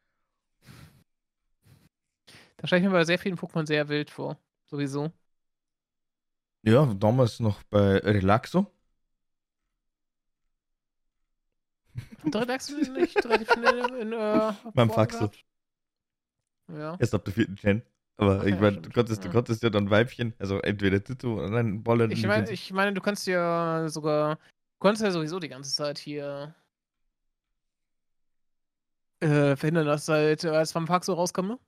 [2.56, 4.38] Da stelle ich mir bei sehr vielen Pokémon sehr wild vor.
[4.64, 5.12] Sowieso.
[6.62, 8.66] Ja, damals noch bei Relaxo.
[12.22, 15.30] Und Relax nicht relativ schnell in, äh, Beim Faxo.
[16.68, 16.96] Ja.
[17.00, 17.82] Erst ab der vierten Gen.
[18.16, 19.32] Aber Ach ich ja, meine, du konntest, du Ja.
[19.32, 22.10] konntest ja dann Weibchen, also entweder Tito oder ein Boller.
[22.10, 24.36] Ich meine, ich meine, du kannst ja sogar.
[24.36, 24.40] Du
[24.80, 26.54] konntest ja sowieso die ganze Zeit hier.
[29.20, 31.58] Äh, verhindern, dass halt äh, als Vampaxo rauskomme.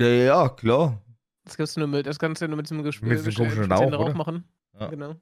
[0.00, 1.02] ja, ja, klar.
[1.48, 3.72] Das kannst du nur mit, das kannst du nur mit diesem Gesch Mit diesem komischen
[3.72, 4.14] Rauch, oder?
[4.14, 4.44] machen.
[4.78, 4.88] Ja.
[4.88, 5.16] Genau.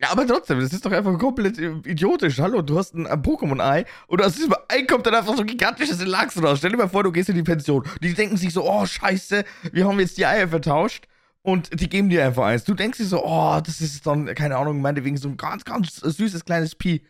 [0.00, 2.38] Ja, aber trotzdem, das ist doch einfach komplett idiotisch.
[2.38, 5.46] Hallo, du hast ein, ein Pokémon-Ei und aus diesem Ei kommt dann einfach so ein
[5.46, 6.58] gigantisches Lachs raus.
[6.58, 7.84] Stell dir mal vor, du gehst in die Pension.
[8.00, 11.06] Die denken sich so, oh, scheiße, wir haben jetzt die Eier vertauscht
[11.42, 12.62] und die geben dir einfach eins.
[12.64, 15.96] Du denkst dir so, oh, das ist dann, keine Ahnung, meinetwegen so ein ganz, ganz
[15.96, 17.04] süßes kleines Pi.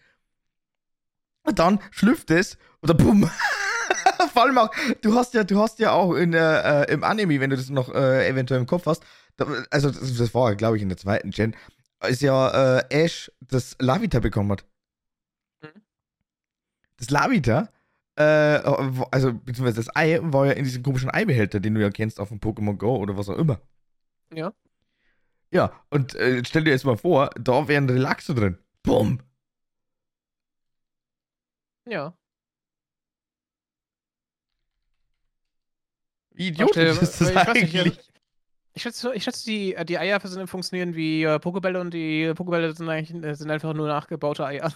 [1.43, 3.30] Und dann schlüpft es und dann bumm.
[4.32, 4.70] Vor allem auch,
[5.01, 7.93] du hast ja, du hast ja auch in, äh, im Anime, wenn du das noch
[7.95, 9.05] äh, eventuell im Kopf hast,
[9.70, 11.55] also das, das war, glaube ich, in der zweiten Gen,
[12.07, 14.64] ist ja äh, Ash das Lavita bekommen hat.
[15.62, 15.82] Mhm.
[16.97, 17.68] Das Lavita,
[18.16, 18.22] äh,
[19.11, 22.28] also beziehungsweise das Ei war ja in diesem komischen Eibehälter, den du ja kennst auf
[22.28, 23.61] dem Pokémon Go oder was auch immer.
[24.32, 24.53] Ja.
[25.51, 28.59] Ja, und äh, stell dir jetzt mal vor, da wäre ein Relaxo drin.
[28.82, 29.20] Bumm.
[31.86, 32.18] Ja.
[36.39, 37.99] Wie idiotisch ist das ich nicht, eigentlich?
[38.72, 42.72] Ich schätze, ich schätze die, äh, die Eier funktionieren wie äh, Pokebälle und die Pokebälle
[42.72, 44.72] sind eigentlich äh, sind einfach nur nachgebaute Eier.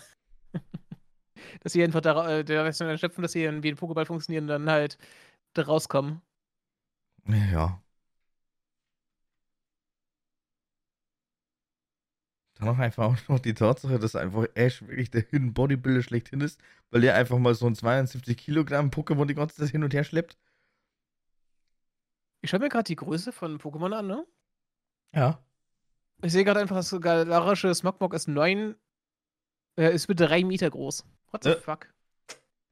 [1.61, 4.69] dass sie einfach da, äh, der schöpfen, dass sie wie ein Pokéball funktionieren und dann
[4.69, 4.99] halt
[5.55, 6.21] da rauskommen.
[7.29, 7.81] Ja.
[12.59, 16.41] Dann auch einfach auch noch die Tatsache, dass einfach Ash wirklich der Hidden Bodybuilder schlechthin
[16.41, 16.61] ist,
[16.91, 20.03] weil er einfach mal so ein 72 Kilogramm Pokémon die ganze Zeit hin und her
[20.03, 20.37] schleppt.
[22.43, 24.27] Ich schaue mir gerade die Größe von Pokémon an, ne?
[25.15, 25.39] Ja.
[26.23, 28.75] Ich sehe gerade einfach, das galerische Smogmog ist 9,
[29.79, 31.05] äh, ist mit 3 Meter groß.
[31.31, 31.57] What the Äh.
[31.57, 31.89] fuck?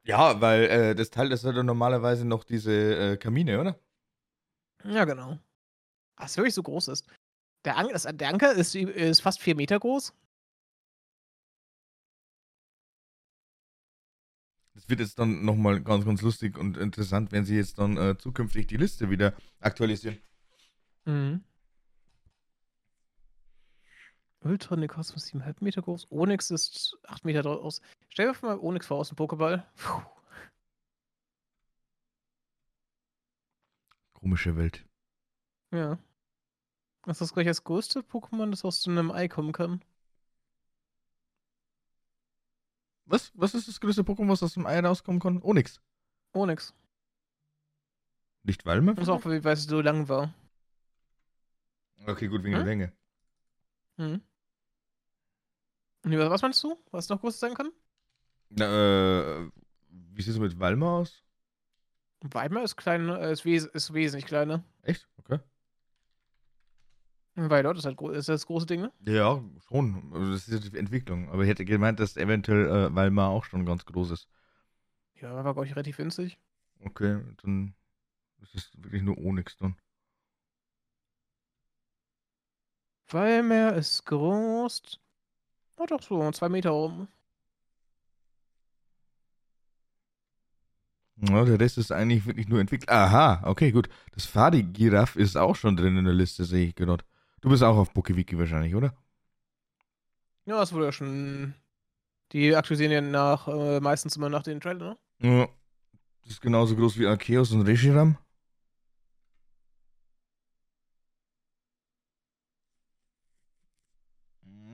[0.05, 3.79] Ja, weil äh, das Teil ist ja dann normalerweise noch diese äh, Kamine, oder?
[4.85, 5.39] Ja, genau.
[6.21, 7.07] Es wirklich so groß ist.
[7.65, 10.15] Der, An das, der Anker ist, ist fast 4 Meter groß.
[14.81, 18.17] Das wird jetzt dann nochmal ganz, ganz lustig und interessant, wenn sie jetzt dann äh,
[18.17, 20.19] zukünftig die Liste wieder aktualisieren.
[21.05, 21.45] Mhm.
[24.43, 26.07] Ultra Kosmos 7,5 Meter groß.
[26.11, 27.83] Onyx ist 8 Meter groß.
[28.09, 29.67] Stell dir mal Onyx vor aus dem Pokéball.
[29.77, 30.03] Puh.
[34.15, 34.87] Komische Welt.
[35.73, 35.99] Ja.
[37.05, 39.83] Das ist gleich das größte Pokémon, das aus einem Ei kommen kann.
[43.11, 43.33] Was?
[43.35, 45.43] Was ist das größte Pokémon, was aus dem Ei rauskommen kann?
[45.43, 45.81] Oh, nix.
[46.33, 46.73] Onyx.
[48.45, 48.95] Nicht Walme?
[48.95, 50.33] Das ist auch, weil es so lang war.
[52.07, 52.65] Okay, gut, wegen Hm?
[52.65, 52.93] der Länge.
[53.99, 54.23] Und
[56.05, 56.79] über was meinst du?
[56.93, 57.73] Was noch groß sein kann?
[58.49, 58.65] Na,
[59.45, 59.51] äh,
[59.89, 61.25] wie sieht es mit Walme aus?
[62.23, 64.65] Weimar ist klein, äh, ist, wes ist wesentlich kleiner.
[64.83, 65.09] Echt?
[65.19, 65.41] Okay.
[67.49, 68.93] Weil dort ist halt ist das große Ding, ne?
[69.07, 70.11] Ja, schon.
[70.13, 71.31] Also das ist die Entwicklung.
[71.31, 74.29] Aber ich hätte gemeint, dass eventuell äh, Walma auch schon ganz groß ist.
[75.15, 76.39] Ja, war, glaube ich, relativ winzig.
[76.85, 77.75] Okay, dann
[78.41, 79.77] ist es wirklich nur Onyx dann.
[83.09, 85.01] Weimar ist groß.
[85.77, 87.09] Oh, doch so, zwei Meter rum.
[91.17, 92.89] Ja, der Rest ist eigentlich wirklich nur entwickelt.
[92.89, 93.89] Aha, okay, gut.
[94.13, 97.05] Das Fadi-Giraff ist auch schon drin in der Liste, sehe ich gerade.
[97.41, 98.95] Du bist auch auf Pokewiki wahrscheinlich, oder?
[100.45, 101.55] Ja, das wurde ja schon.
[102.33, 105.29] Die aktualisieren ja nach, äh, meistens immer nach den Trailern, ne?
[105.41, 105.49] Ja.
[106.23, 108.19] Das ist genauso groß wie Arceus und Reshiram.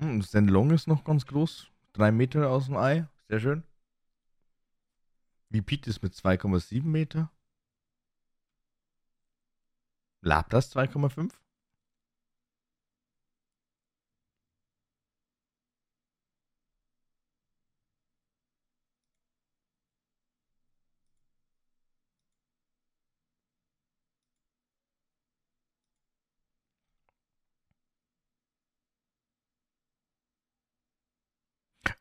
[0.01, 1.69] Hm, Zenlong ist noch ganz groß.
[1.93, 3.07] Drei Meter aus dem Ei.
[3.29, 3.63] Sehr schön.
[5.49, 7.31] Wie Pete ist mit 2,7 Meter.
[10.21, 11.33] Lapras 2,5.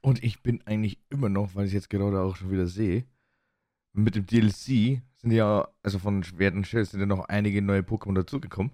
[0.05, 3.05] Und ich bin eigentlich immer noch, weil ich jetzt gerade auch schon wieder sehe,
[3.91, 7.81] mit dem DLC sind ja, also von Schwert und Schild sind ja noch einige neue
[7.81, 8.71] Pokémon dazugekommen.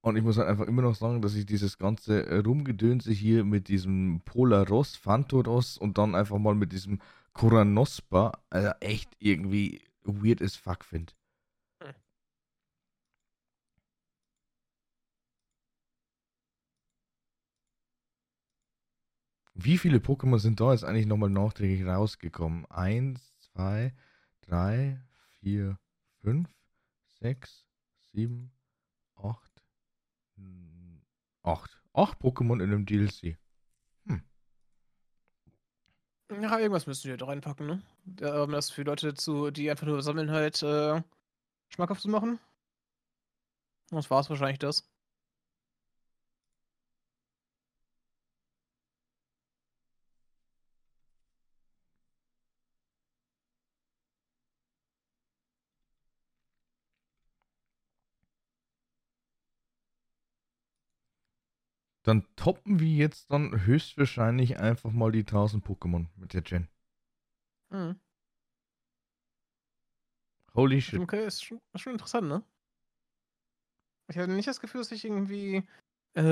[0.00, 3.66] Und ich muss halt einfach immer noch sagen, dass ich dieses ganze Rumgedönse hier mit
[3.66, 7.00] diesem Polaros, Phantoros und dann einfach mal mit diesem
[7.32, 11.12] Koranospa, also echt irgendwie weird as fuck finde.
[19.58, 22.66] Wie viele Pokémon sind da jetzt eigentlich nochmal nachträglich rausgekommen?
[22.66, 23.94] Eins, zwei,
[24.42, 25.00] drei,
[25.40, 25.78] vier,
[26.20, 26.48] fünf,
[27.20, 27.66] sechs,
[28.12, 28.52] sieben,
[29.14, 29.64] acht,
[30.36, 31.00] hm,
[31.42, 31.82] acht.
[31.94, 33.38] Acht Pokémon in einem DLC.
[36.30, 38.42] Ja, irgendwas müssen wir da reinpacken, ne?
[38.42, 41.00] Um das für Leute zu, die einfach nur sammeln, halt äh,
[41.68, 42.40] schmackhaft zu machen.
[43.90, 44.84] Das war's wahrscheinlich das.
[62.06, 66.68] Dann toppen wir jetzt dann höchstwahrscheinlich einfach mal die 1000 Pokémon mit der Gen.
[67.70, 67.98] Mhm.
[70.54, 71.00] Holy shit.
[71.00, 72.44] Okay, ist schon, ist schon interessant, ne?
[74.08, 75.64] Ich hatte nicht das Gefühl, dass ich irgendwie.
[76.14, 76.22] Äh,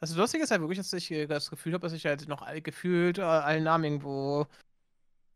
[0.00, 2.40] also, lustig ist halt wirklich, dass ich äh, das Gefühl habe, dass ich halt noch
[2.40, 4.46] all, gefühlt äh, allen Namen irgendwo.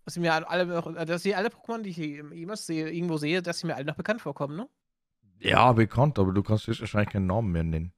[0.07, 3.43] Dass sie mir alle äh, dass sie alle Pokémon, die ich jemals sehe, irgendwo sehe,
[3.43, 4.67] dass sie mir alle noch bekannt vorkommen, ne?
[5.41, 7.93] Ja, bekannt, aber du kannst höchstwahrscheinlich keinen Namen mehr nennen.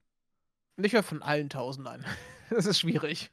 [0.81, 2.05] Nicht mehr von allen tausend an.
[2.53, 3.31] Das ist schwierig.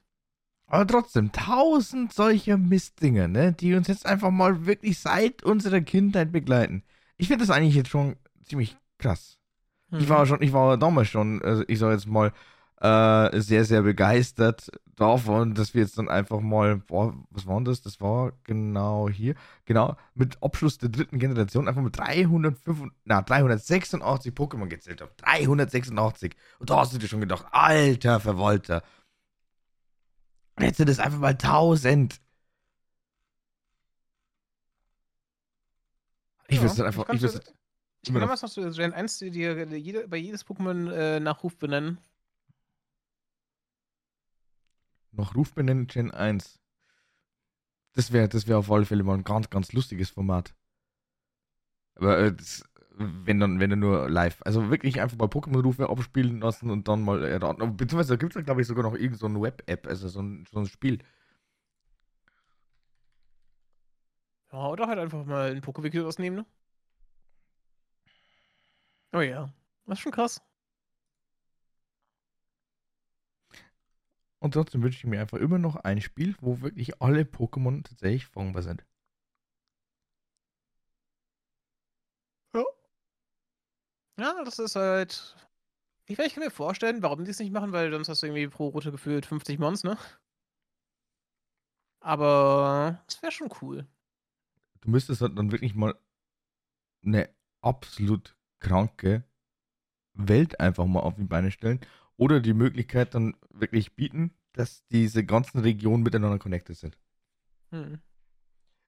[0.68, 6.32] Aber trotzdem, tausend solcher Mistdinge, ne, die uns jetzt einfach mal wirklich seit unserer Kindheit
[6.32, 6.84] begleiten.
[7.18, 9.39] Ich finde das eigentlich jetzt schon ziemlich krass.
[9.89, 10.00] Mhm.
[10.00, 12.32] Ich war schon, ich war damals schon, also ich sag jetzt mal,
[12.80, 17.65] äh, sehr, sehr begeistert davon, dass wir jetzt dann einfach mal, boah, was war denn
[17.65, 17.82] das?
[17.82, 24.34] Das war genau hier, genau, mit Abschluss der dritten Generation einfach mit 305, na, 386
[24.34, 25.11] Pokémon gezählt haben.
[25.17, 26.36] 386.
[26.59, 28.84] Und da hast du dir schon gedacht, alter Verwalter.
[30.59, 32.19] Jetzt sind es einfach mal 1000.
[36.49, 37.34] Ich ja, will es dann einfach, ich, ich,
[38.03, 41.19] ich kann damals noch so Gen 1 die, die, jede, bei jedes Pokémon äh,
[45.12, 45.84] nach Ruf benennen.
[45.86, 46.60] Noch Ruf benennen Gen 1.
[47.93, 50.55] Das wäre das wär auf alle Fälle mal ein ganz, ganz lustiges Format.
[51.95, 52.64] Aber äh, das,
[52.97, 54.41] wenn dann, wenn dann nur live.
[54.43, 57.78] Also wirklich einfach mal Pokémon-Rufe abspielen lassen und dann mal erraten.
[57.78, 60.60] Beziehungsweise da gibt es glaube ich, sogar noch irgendeine so Web-App, also so ein, so
[60.60, 60.99] ein Spiel.
[64.51, 66.45] Ja, oder halt einfach mal ein Pokewiki ausnehmen, ne?
[69.14, 69.51] Oh ja,
[69.86, 70.41] das ist schon krass.
[74.48, 78.28] Und trotzdem wünsche ich mir einfach immer noch ein Spiel, wo wirklich alle Pokémon tatsächlich
[78.28, 78.86] fangbar sind.
[82.54, 82.64] Ja.
[84.18, 85.36] Ja, das ist halt.
[86.06, 88.48] Ich, ich kann mir vorstellen, warum die es nicht machen, weil sonst hast du irgendwie
[88.48, 89.98] pro Route gefühlt 50 Mons, ne?
[92.00, 93.86] Aber es wäre schon cool.
[94.80, 95.93] Du müsstest halt dann wirklich mal
[97.06, 97.28] eine
[97.60, 99.26] absolut kranke
[100.14, 101.82] Welt einfach mal auf die Beine stellen
[102.18, 106.97] oder die Möglichkeit dann wirklich bieten, dass diese ganzen Regionen miteinander connected sind.
[107.72, 107.99] Hm.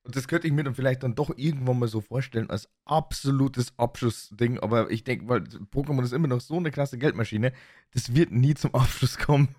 [0.03, 3.77] Und das könnte ich mir dann vielleicht dann doch irgendwann mal so vorstellen als absolutes
[3.77, 4.59] Abschlussding.
[4.59, 7.53] Aber ich denke, weil Pokémon ist immer noch so eine klasse Geldmaschine,
[7.91, 9.55] das wird nie zum Abschluss kommen.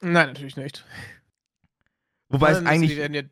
[0.00, 0.86] Nein, natürlich nicht.
[2.28, 2.96] Wobei es eigentlich.
[2.96, 3.22] Ja,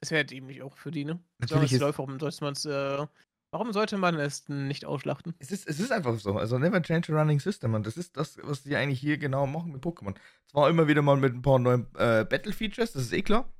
[0.00, 1.20] es wäre dämlich auch für die, ne?
[1.38, 1.72] Natürlich.
[1.72, 3.06] Ist, Läufer, warum sollte man es äh,
[3.50, 5.34] Warum sollte man es nicht ausschlachten?
[5.38, 6.36] Es ist, es ist einfach so.
[6.36, 7.74] Also never change a running system.
[7.74, 10.14] Und das ist das, was die eigentlich hier genau machen mit Pokémon.
[10.46, 13.50] Zwar immer wieder mal mit ein paar neuen äh, Battle-Features, das ist eh klar.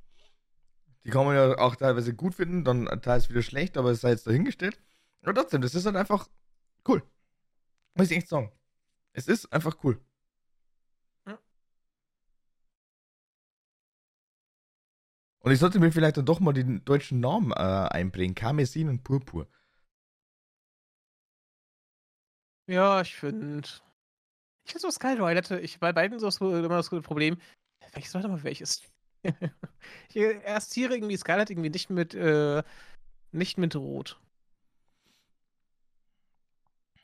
[1.03, 4.09] Die kann man ja auch teilweise gut finden, dann teilweise wieder schlecht, aber es sei
[4.09, 4.79] jetzt dahingestellt.
[5.23, 6.27] Aber trotzdem, das ist halt einfach
[6.87, 7.01] cool.
[7.95, 8.51] Muss ich echt sagen.
[9.13, 9.99] Es ist einfach cool.
[15.41, 18.35] Und ich sollte mir vielleicht dann doch mal den deutschen Namen äh, einbringen.
[18.35, 19.47] Karmesin und Purpur.
[22.69, 23.67] Ja, ich finde.
[24.63, 27.37] Ich finde so hatte ich bei beiden so immer das gute Problem.
[27.93, 28.83] Welches sollte mal welches?
[30.09, 32.61] ich erstiere irgendwie Skylight irgendwie nicht mit, äh,
[33.31, 34.19] nicht mit Rot.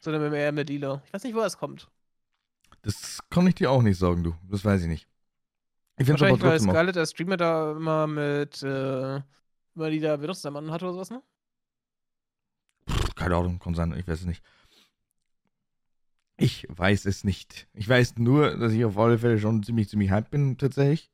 [0.01, 1.01] Sondern eher mit Lila.
[1.07, 1.89] Ich weiß nicht, wo das kommt.
[2.84, 4.36] Das kann ich dir auch nicht sagen, du.
[4.47, 5.07] Das weiß ich nicht.
[5.97, 10.16] Ich finde aber trotzdem weil Scarlett, der Streamer da immer mit, äh, immer die da
[10.18, 11.24] Benutzermann hat oder sowas, ne?
[13.16, 14.43] keine Ahnung, kann sein, ich weiß es nicht.
[16.38, 17.68] Ich weiß es nicht.
[17.74, 21.12] Ich weiß nur, dass ich auf alle Fälle schon ziemlich, ziemlich hype bin, tatsächlich.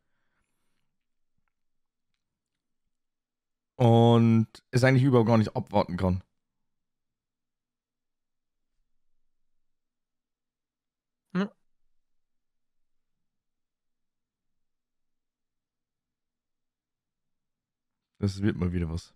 [3.76, 6.24] Und es eigentlich überhaupt gar nicht abwarten kann.
[11.34, 11.48] Hm.
[18.20, 19.14] Das wird mal wieder was.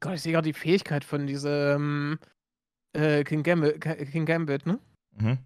[0.00, 2.18] Gott, ich sehe gerade die Fähigkeit von diesem
[2.92, 4.78] äh, King, Gambit, King Gambit, ne?
[5.12, 5.38] Mhm.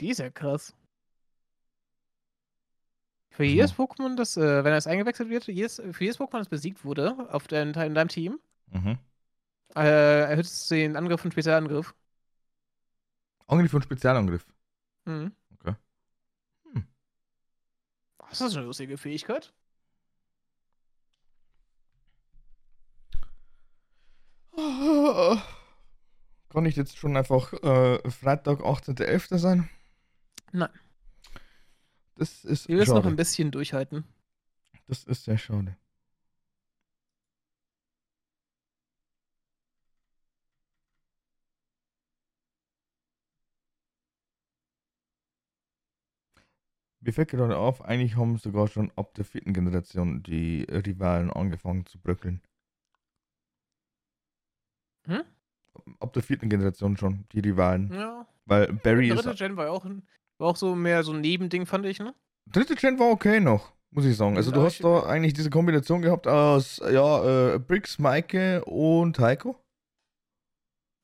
[0.00, 0.74] Die ist ja krass.
[3.30, 3.48] Für mhm.
[3.50, 7.14] jedes Pokémon, das, äh, wenn es eingewechselt wird, jedes, für jedes Pokémon, das besiegt wurde
[7.30, 8.38] auf dein, in deinem Team,
[8.72, 8.98] mhm.
[9.74, 11.94] äh, erhöht es den Angriff und Spezialangriff.
[13.46, 14.46] Angriff und Spezialangriff?
[15.04, 15.32] Mhm.
[15.60, 15.74] Okay.
[16.72, 16.86] Hm.
[18.28, 19.52] Das ist eine lustige Fähigkeit.
[26.48, 29.38] Kann ich jetzt schon einfach äh, Freitag, 18.11.
[29.38, 29.68] sein?
[30.52, 30.70] Nein.
[32.14, 34.04] Das ist Wir müssen noch ein bisschen durchhalten.
[34.88, 35.76] Das ist sehr schade.
[47.00, 51.86] Mir fällt gerade auf, eigentlich haben sogar schon ab der vierten Generation die Rivalen angefangen
[51.86, 52.40] zu bröckeln.
[55.06, 55.22] Hm?
[56.00, 57.92] Ab der vierten Generation schon, die Rivalen.
[57.92, 58.26] Ja.
[58.46, 59.24] Weil Barry ist.
[59.24, 59.84] Dritte Gen war auch,
[60.38, 62.14] war auch so mehr so ein Nebending, fand ich, ne?
[62.46, 64.36] Dritte Gen war okay noch, muss ich sagen.
[64.36, 69.18] Also, ja, du hast da eigentlich diese Kombination gehabt aus, ja, äh, Briggs, Maike und
[69.18, 69.56] Heiko.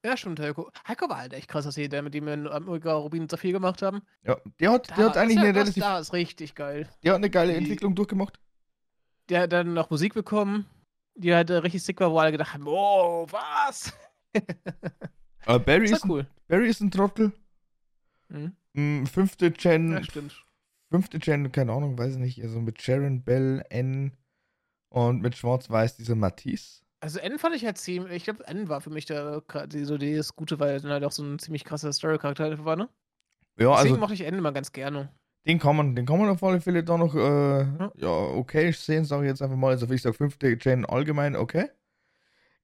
[0.05, 0.71] Ja, stimmt, Heiko.
[0.89, 3.53] Heiko war halt echt krass, dass sie der mit dem in Omega Rubin so viel
[3.53, 4.03] gemacht haben.
[4.25, 5.83] Ja, der hat, der Da- hat eigentlich das, eine relativ.
[5.83, 6.89] Da ist richtig geil.
[7.05, 8.41] Der hat eine geile die- Entwicklung durchgemacht.
[9.29, 10.67] Der hat dann noch Musik bekommen,
[11.15, 13.93] die halt äh, richtig sick war, wo alle gedacht haben, oh, was?
[15.47, 16.27] Aber Barry, Ist ist cool.
[16.49, 17.33] Barry ist ein Trottel.
[18.29, 18.57] Mhm.
[18.75, 20.45] Mm, Fünfte Gen, Ja, stimmt.
[20.91, 22.43] fünfte Gen, keine Ahnung, weiß ich nicht.
[22.43, 24.13] Also mit Sharon Bell, N
[24.89, 26.83] und mit Schwarz-Weiß dieser Matisse.
[27.01, 29.99] Also N fand ich halt ziemlich, ich glaube N war für mich der, die, so
[29.99, 32.89] die das Gute, weil er dann halt auch so ein ziemlich krasser Story-Charakter war, ne?
[33.59, 35.13] Ja, Deswegen also mochte ich N immer ganz gerne.
[35.47, 37.65] Den kann man, den kann man auf alle Fälle da noch, äh,
[37.97, 39.71] ja, okay sehen, sage ich jetzt einfach mal.
[39.71, 41.69] Also ich sage fünfte Gen allgemein, okay.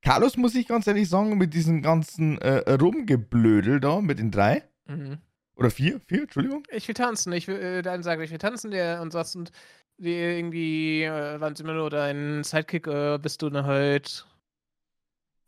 [0.03, 4.63] Carlos muss ich ganz ehrlich sagen, mit diesem ganzen äh, Rumgeblödel da, mit den drei.
[4.87, 5.19] Mhm.
[5.57, 6.63] Oder vier, vier, Entschuldigung.
[6.71, 9.51] Ich will tanzen, ich will, äh, eine sagt, ich will tanzen, der und sonst und
[9.97, 14.25] die irgendwie, äh, waren sie immer nur dein Sidekick, äh, bist du dann halt.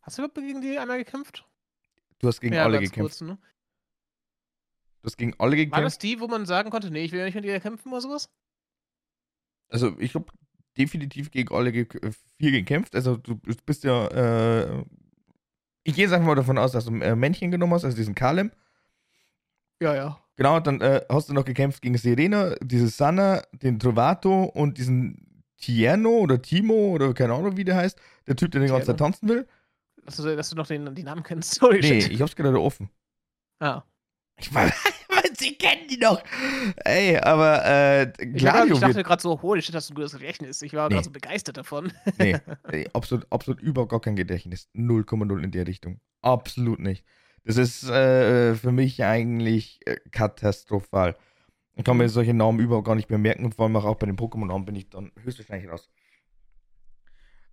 [0.01, 1.45] Hast du überhaupt gegen die einmal gekämpft?
[2.19, 3.19] Du hast gegen alle ganz gekämpft.
[3.19, 3.37] kurz, ne?
[5.03, 5.85] Hast gegen alle War gekämpft.
[5.85, 8.01] das die, wo man sagen konnte, nee, ich will ja nicht mit dir kämpfen oder
[8.01, 8.29] sowas?
[9.69, 10.25] Also ich habe
[10.77, 12.95] definitiv gegen alle ge äh, vier gekämpft.
[12.95, 13.35] Also du
[13.65, 14.83] bist ja, äh,
[15.83, 18.15] ich gehe jetzt einfach mal davon aus, dass du äh, Männchen genommen hast, also diesen
[18.15, 18.51] Kalem.
[19.81, 20.19] Ja, ja.
[20.35, 25.43] Genau, dann äh, hast du noch gekämpft gegen Serena, diese Sanna, den Trovato und diesen
[25.57, 27.99] Tierno oder Timo oder keine Ahnung, wie der heißt.
[28.27, 29.11] Der Typ, der den ganzen Zeit Tierno.
[29.11, 29.47] tanzen will.
[30.05, 31.55] Dass du, dass du noch den, die Namen kennst.
[31.59, 32.11] Sorry, Nee, shit.
[32.11, 32.89] ich hab's gerade offen.
[33.59, 33.83] Ah.
[34.37, 34.71] Ich weiß,
[35.37, 36.21] sie kennen die doch.
[36.83, 40.61] Ey, aber äh, Gladio ich dachte gerade so, holy shit, hast du ein gutes Gedächtnis.
[40.61, 40.95] Ich war Nee.
[40.95, 41.91] gerade so begeistert davon.
[42.17, 42.37] Nee,
[42.71, 44.69] nee absolut, absolut überhaupt gar kein Gedächtnis.
[44.75, 45.99] 0,0 in der Richtung.
[46.21, 47.05] Absolut nicht.
[47.43, 51.15] Das ist äh, für mich eigentlich äh, katastrophal.
[51.75, 54.05] Ich kann mir solche Namen überhaupt gar nicht mehr merken und vor allem auch bei
[54.05, 55.89] den Pokémon-Namen bin ich dann höchstwahrscheinlich raus.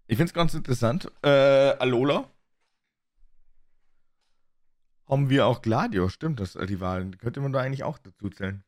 [0.07, 1.11] Ich finde es ganz interessant.
[1.23, 2.31] Äh, Alola.
[5.09, 7.17] Haben wir auch Gladio, stimmt, das äh, Rivalen.
[7.19, 8.63] Könnte man da eigentlich auch dazu zählen.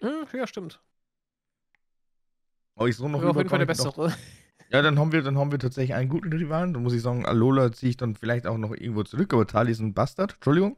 [0.00, 0.82] Hm, ja, stimmt.
[2.74, 4.14] Aber ich so noch auf jeden Fall der bessere.
[4.70, 6.74] Ja, dann haben wir, dann haben wir tatsächlich einen guten Rivalen.
[6.74, 9.70] Da muss ich sagen, Alola ziehe ich dann vielleicht auch noch irgendwo zurück, aber Tali
[9.70, 10.34] ist ein Bastard.
[10.34, 10.76] Entschuldigung.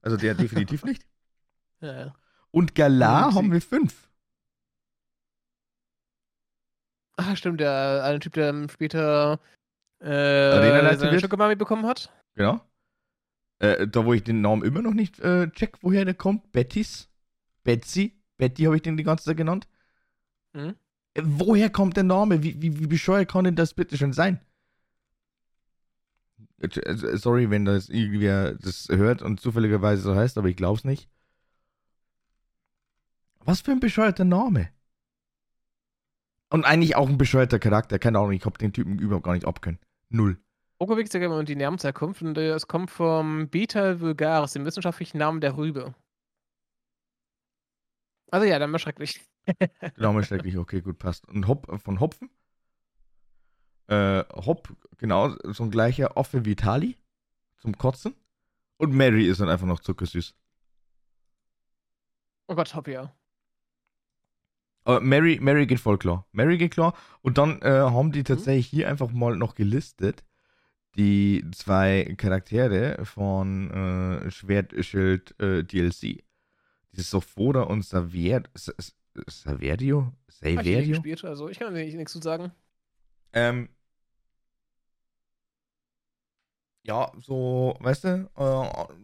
[0.00, 1.06] Also der definitiv nicht.
[1.80, 2.14] Ja, ja.
[2.52, 4.08] Und Galar Und haben wir fünf.
[7.18, 9.40] Ah, stimmt, der eine Typ, der dann später
[10.00, 11.20] äh, seine?
[11.20, 12.10] Schokomami bekommen hat.
[12.36, 12.60] Genau.
[13.58, 16.52] Äh, da, wo ich den Namen immer noch nicht äh, check, woher der kommt.
[16.52, 17.08] Bettys.
[17.64, 18.20] Betsy.
[18.36, 19.66] Betty habe ich den die ganze Zeit genannt.
[20.52, 20.76] Mhm.
[21.14, 22.42] Äh, woher kommt der Name?
[22.42, 24.40] Wie, wie, wie bescheuert kann denn das bitte schon sein?
[26.60, 30.84] Äh, äh, Sorry, wenn das irgendwer das hört und zufälligerweise so heißt, aber ich glaub's
[30.84, 31.08] nicht.
[33.40, 34.68] Was für ein bescheuerter Name.
[36.50, 37.98] Und eigentlich auch ein bescheuerter Charakter.
[37.98, 39.80] Keine Ahnung, ich hab den Typen überhaupt gar nicht abkönnen.
[40.10, 40.38] Null.
[40.78, 45.40] Okowik sagt immer die Namensherkunft und äh, es kommt vom Beta vulgaris, dem wissenschaftlichen Namen
[45.40, 45.94] der Rübe.
[48.30, 49.20] Also ja, dann mal schrecklich.
[49.96, 51.26] Name ist schrecklich, okay, gut, passt.
[51.28, 52.30] Und Hop von Hopfen.
[53.86, 54.68] Äh, Hop,
[54.98, 56.96] genau, so ein gleicher Affe wie Tali.
[57.58, 58.14] Zum Kotzen.
[58.76, 60.34] Und Mary ist dann einfach noch zuckersüß.
[62.48, 63.14] Oh Gott, hopp ja.
[64.84, 66.26] Aber Mary, Mary geht voll klar.
[66.32, 66.94] Mary geht klar.
[67.22, 70.22] Und dann äh, haben die tatsächlich hier einfach mal noch gelistet,
[70.96, 76.24] die zwei Charaktere von äh, Schwertschild äh, DLC.
[76.92, 78.94] Dieses Sophora und Saver S- S-
[79.28, 80.12] Saverio?
[80.54, 80.88] Hab ich Saverio?
[80.88, 82.52] gespielt, also ich kann nicht, nichts zu sagen.
[83.32, 83.68] Ähm,
[86.84, 88.94] ja, so, weißt du, äh,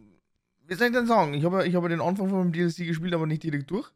[0.65, 1.33] wie soll ich denn sagen?
[1.33, 3.91] Ich habe, ich habe den Anfang von dem DLC gespielt, aber nicht direkt durch.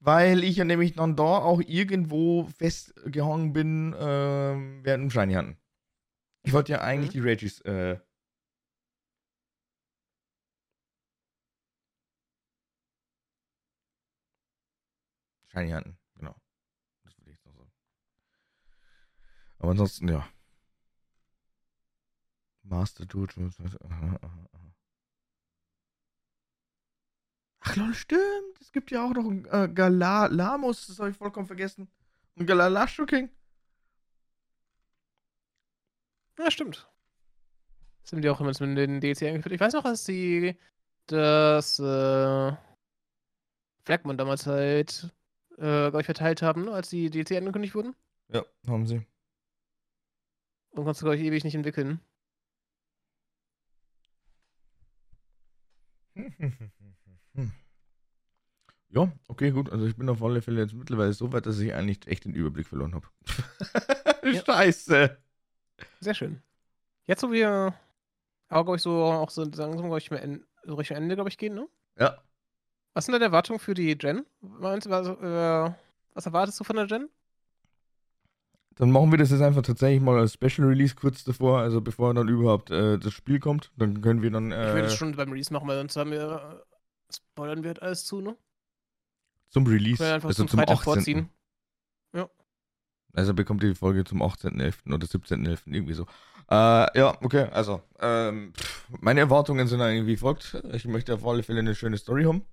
[0.00, 5.56] Weil ich ja nämlich dann da auch irgendwo festgehangen bin, ähm, während dem Shiny hatten.
[6.42, 7.12] Ich wollte ja eigentlich Mhm.
[7.12, 7.98] die Regis, äh,
[15.48, 16.34] Shiny hatten, genau.
[17.04, 17.72] Das würde ich jetzt noch sagen.
[19.58, 20.28] Aber ansonsten, ja.
[22.62, 23.04] Master
[23.84, 24.18] aha.
[27.62, 28.60] Ach lol, stimmt.
[28.60, 31.90] Es gibt ja auch noch einen äh, Galalamus, das habe ich vollkommen vergessen.
[32.36, 33.28] Und Galalasho King.
[36.38, 36.88] Ja, stimmt.
[38.02, 39.54] Sind die auch immer mit den DLC eingeführt?
[39.54, 40.56] Ich weiß noch, dass die
[41.06, 42.52] das äh,
[43.84, 45.10] Flagmon damals halt
[45.58, 47.94] äh, ich, verteilt haben, ne, als die DLC angekündigt wurden.
[48.32, 49.02] Ja, haben sie.
[50.70, 52.00] Und konntest du, glaube ich, ewig nicht entwickeln.
[58.92, 59.70] Ja, okay, gut.
[59.70, 62.34] Also ich bin auf alle Fälle jetzt mittlerweile so weit, dass ich eigentlich echt den
[62.34, 63.06] Überblick verloren habe.
[64.22, 64.44] Ja.
[64.44, 65.16] Scheiße.
[66.00, 66.42] Sehr schön.
[67.06, 67.74] Jetzt, wo wir
[68.48, 70.10] Aber glaube ich so auch so langsam, glaube ich,
[70.64, 71.68] so Richtung Ende, glaube ich, gehen, ne?
[71.98, 72.18] Ja.
[72.94, 74.26] Was sind deine Erwartungen für die Gen?
[74.40, 75.74] Meinst du, was, äh,
[76.14, 77.08] was erwartest du von der Gen?
[78.76, 82.14] Dann machen wir das jetzt einfach tatsächlich mal als Special Release kurz davor, also bevor
[82.14, 83.70] dann überhaupt äh, das Spiel kommt.
[83.76, 84.52] Dann können wir dann.
[84.52, 86.64] Äh, ich würde es schon beim Release machen, weil sonst haben wir.
[87.10, 88.36] Äh, spoilern wir alles zu, ne?
[89.50, 89.98] Zum Release.
[89.98, 90.84] Können wir einfach also zum zum Freitag 18.
[90.84, 91.28] vorziehen.
[93.12, 94.94] Also bekommt die Folge zum 18.11.
[94.94, 95.60] oder 17.11.
[95.66, 96.06] irgendwie so.
[96.50, 97.82] Äh, ja, okay, also.
[98.00, 98.52] Ähm,
[99.00, 100.62] meine Erwartungen sind eigentlich wie folgt.
[100.72, 102.44] Ich möchte auf alle Fälle eine schöne Story haben.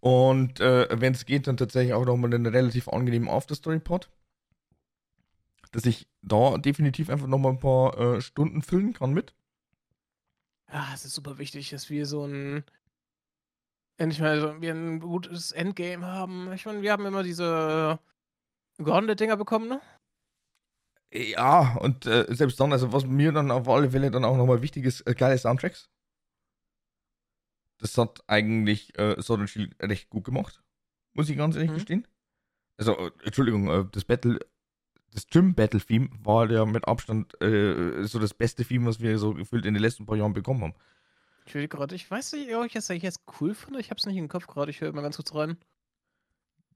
[0.00, 4.08] Und äh, wenn es geht, dann tatsächlich auch nochmal einen relativ angenehmen After-Story-Pod.
[5.72, 9.34] Dass ich da definitiv einfach nochmal ein paar äh, Stunden füllen kann mit.
[10.72, 12.64] Ja, es ist super wichtig, dass wir so ein.
[13.96, 16.52] Endlich mal so, wir ein gutes Endgame haben.
[16.52, 17.98] Ich meine, wir haben immer diese
[18.78, 19.80] Gauntlet-Dinger bekommen, ne?
[21.12, 24.60] Ja, und äh, selbst dann, also was mir dann auf alle Fälle dann auch nochmal
[24.62, 25.88] wichtig ist, äh, geile Soundtracks.
[27.78, 30.62] Das hat eigentlich äh, Sword Shield recht gut gemacht.
[31.14, 31.74] Muss ich ganz ehrlich Mhm.
[31.74, 32.08] gestehen.
[32.76, 34.38] Also, äh, Entschuldigung, äh, das Battle,
[35.12, 39.64] das Gym-Battle-Theme war ja mit Abstand äh, so das beste Theme, was wir so gefühlt
[39.64, 40.74] in den letzten paar Jahren bekommen haben.
[41.46, 43.80] Ich will gerade, ich weiß nicht, ob ich das jetzt cool finde.
[43.80, 44.70] Ich hab's nicht im Kopf gerade.
[44.70, 45.56] Ich höre mal ganz kurz rein.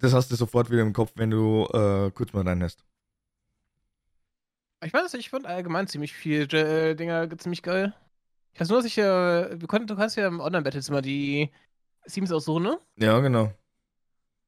[0.03, 2.85] Das hast du sofort wieder im Kopf, wenn du äh, kurz mal reinhörst.
[4.85, 7.95] Ich weiß ich fand allgemein ziemlich viel äh, Dinger ziemlich geil.
[8.53, 11.53] Ich weiß nur, dass ich, äh, wir konnten, du kannst ja im Online-Battles immer die
[12.11, 12.81] Themes aussuchen, ne?
[12.97, 13.53] Ja, genau.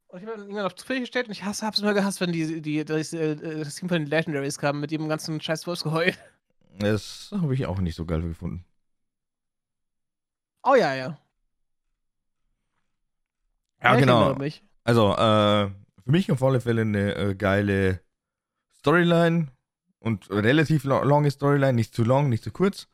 [0.08, 2.32] Und ich habe dann irgendwann auf zufällig gestellt und ich hasse, hab's immer gehasst, wenn
[2.32, 6.14] die, die, das, äh, das Team von den Legendaries kam mit dem ganzen scheiß Wolfsgeheul.
[6.80, 8.64] Das habe ich auch nicht so geil gefunden.
[10.64, 11.16] Oh ja, ja.
[13.80, 14.36] Ja, ich genau.
[14.84, 15.70] Also, äh,
[16.04, 18.00] für mich auf alle Fälle eine äh, geile
[18.78, 19.48] Storyline
[19.98, 22.88] und relativ la lange Storyline, nicht zu lang, nicht zu kurz.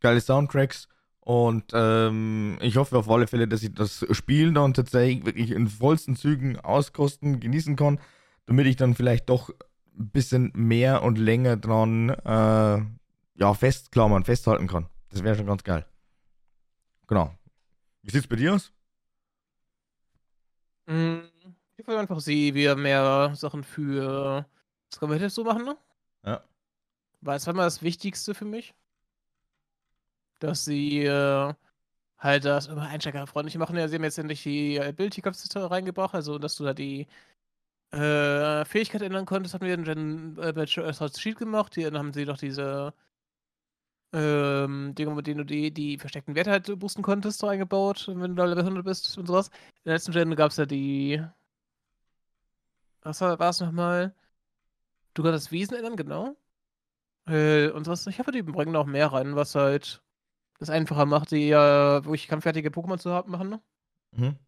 [0.00, 0.88] Geile Soundtracks
[1.24, 5.68] und ähm, ich hoffe auf alle Fälle, dass ich das Spiel dann tatsächlich wirklich in
[5.68, 7.98] vollsten Zügen auskosten, genießen kann,
[8.44, 9.48] damit ich dann vielleicht doch
[9.98, 12.82] ein bisschen mehr und länger dran äh,
[13.40, 14.86] ja, festklammern, festhalten kann.
[15.08, 15.86] Das wäre schon ganz geil.
[17.06, 17.34] Genau.
[18.02, 18.70] Wie sieht's bei dir aus?
[20.86, 21.20] Mm,
[21.76, 24.46] Ich will einfach sie wieder mehr Sachen für
[24.90, 25.76] das können wir jetzt so machen, ne?
[26.24, 26.44] Ja.
[27.22, 28.74] Weil es war mal das Wichtigste für mich.
[30.40, 31.54] Dass sie äh,
[32.18, 33.76] halt das immer einsteigerfreundlich machen.
[33.76, 37.06] Ja, sie haben jetzt endlich die Ability-Kapazität reingebracht, also dass du da die
[37.92, 41.74] äh, Fähigkeit ändern konntest, hatten wir in Gen äh, bei Sword Shield gemacht.
[41.74, 42.94] Hier dann haben sie doch diese
[44.14, 48.20] ähm, Dinge, mit denen du die, die versteckten Werte halt boosten konntest, so eingebaut, wenn
[48.20, 49.48] du da Level 100 bist und sowas.
[49.48, 51.22] In der letzten Gen gab es ja die.
[53.02, 54.14] Was war es nochmal?
[55.14, 56.36] Du kannst das Wesen ändern, genau.
[57.26, 60.02] Äh, und was, ich hoffe, die bringen noch mehr rein, was halt
[60.58, 63.48] das einfacher macht, die ja wirklich kampffertige Pokémon zu haben, machen.
[63.50, 63.62] Ne?
[64.12, 64.38] Mhm.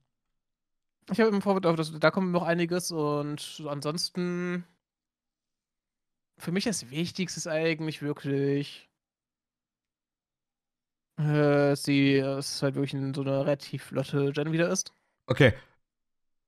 [1.10, 4.64] Ich habe im Vorfeld auf da kommt noch einiges und ansonsten.
[6.38, 8.85] Für mich das Wichtigste ist eigentlich wirklich.
[11.18, 14.92] Äh, sie, es halt wirklich ein- so eine relativ flotte Gen wieder ist.
[15.26, 15.54] Okay.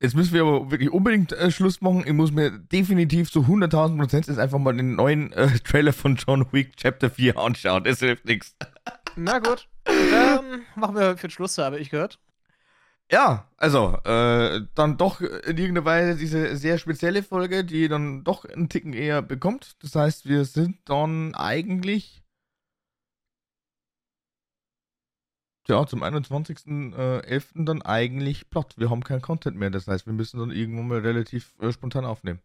[0.01, 2.05] Jetzt müssen wir aber wirklich unbedingt äh, Schluss machen.
[2.07, 6.16] Ich muss mir definitiv zu 100.000 Prozent jetzt einfach mal den neuen äh, Trailer von
[6.16, 7.82] John Wick Chapter 4 anschauen.
[7.85, 8.55] Das hilft nichts.
[9.16, 9.69] Na gut.
[9.85, 12.20] Dann machen wir für den Schluss, habe ich gehört.
[13.11, 18.45] Ja, also, äh, dann doch in irgendeiner Weise diese sehr spezielle Folge, die dann doch
[18.45, 19.77] einen Ticken eher bekommt.
[19.82, 22.23] Das heißt, wir sind dann eigentlich.
[25.70, 27.65] Ja, zum 21.11.
[27.65, 28.74] dann eigentlich platt.
[28.78, 29.70] Wir haben keinen Content mehr.
[29.70, 32.40] Das heißt, wir müssen dann irgendwann mal relativ äh, spontan aufnehmen.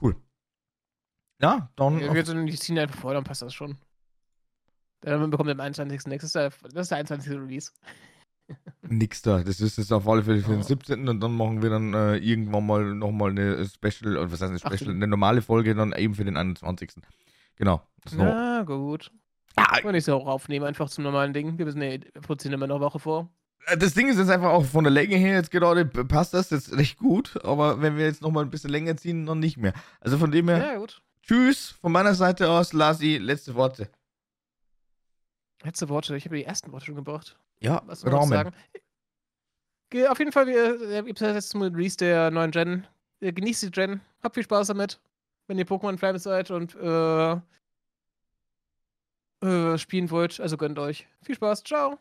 [0.00, 0.16] Cool.
[1.42, 2.00] Ja, dann.
[2.00, 3.76] Wir, wir sind- die ziehen einfach vor, dann passt das schon.
[5.02, 6.06] Dann bekommt am 21.
[6.06, 7.30] nächstes Jahr, das ist der 21.
[7.32, 7.70] Release.
[8.82, 9.44] Nix da.
[9.44, 10.64] Das ist jetzt auf alle Fälle für den Oh.
[10.64, 11.08] 17.
[11.08, 14.58] und dann machen wir dann äh, irgendwann mal nochmal eine Special, oder was heißt eine
[14.62, 16.92] Ach, Special, du- eine normale Folge dann eben für den 21.
[17.56, 17.82] Genau.
[18.06, 18.16] So.
[18.16, 19.12] Na gut.
[19.56, 21.58] Ja, Kann ich sie auch aufnehmen, einfach zum normalen Ding.
[21.58, 23.28] Wir müssen ja, produzieren immer noch eine Woche vor.
[23.66, 26.34] äh, das Ding ist jetzt einfach auch von der Länge her jetzt gerade, p- passt
[26.34, 29.56] das jetzt recht gut, aber wenn wir jetzt nochmal ein bisschen länger ziehen, dann nicht
[29.56, 29.72] mehr.
[30.00, 31.02] Also von dem her, Ja, gut.
[31.22, 33.88] tschüss von meiner Seite aus, Lasi, letzte Worte.
[35.64, 36.16] Letzte Worte.
[36.16, 37.36] Ich habe die ersten Worte schon gebracht.
[37.60, 38.30] Ja, Was soll noch Rahmen.
[38.30, 38.52] sagen?
[39.90, 42.86] Ge- Auf jeden Fall, wir, ihr habt jetzt zum Release der neuen Gen.
[43.20, 44.00] Äh, Genießt die Gen.
[44.22, 45.00] Habt viel Spaß damit.
[45.48, 47.36] Wenn ihr Pokémon-Fans seid und äh,
[49.42, 50.40] äh, spielen wollt.
[50.40, 51.06] Also gönnt euch.
[51.22, 51.64] Viel Spaß.
[51.64, 51.98] Ciao.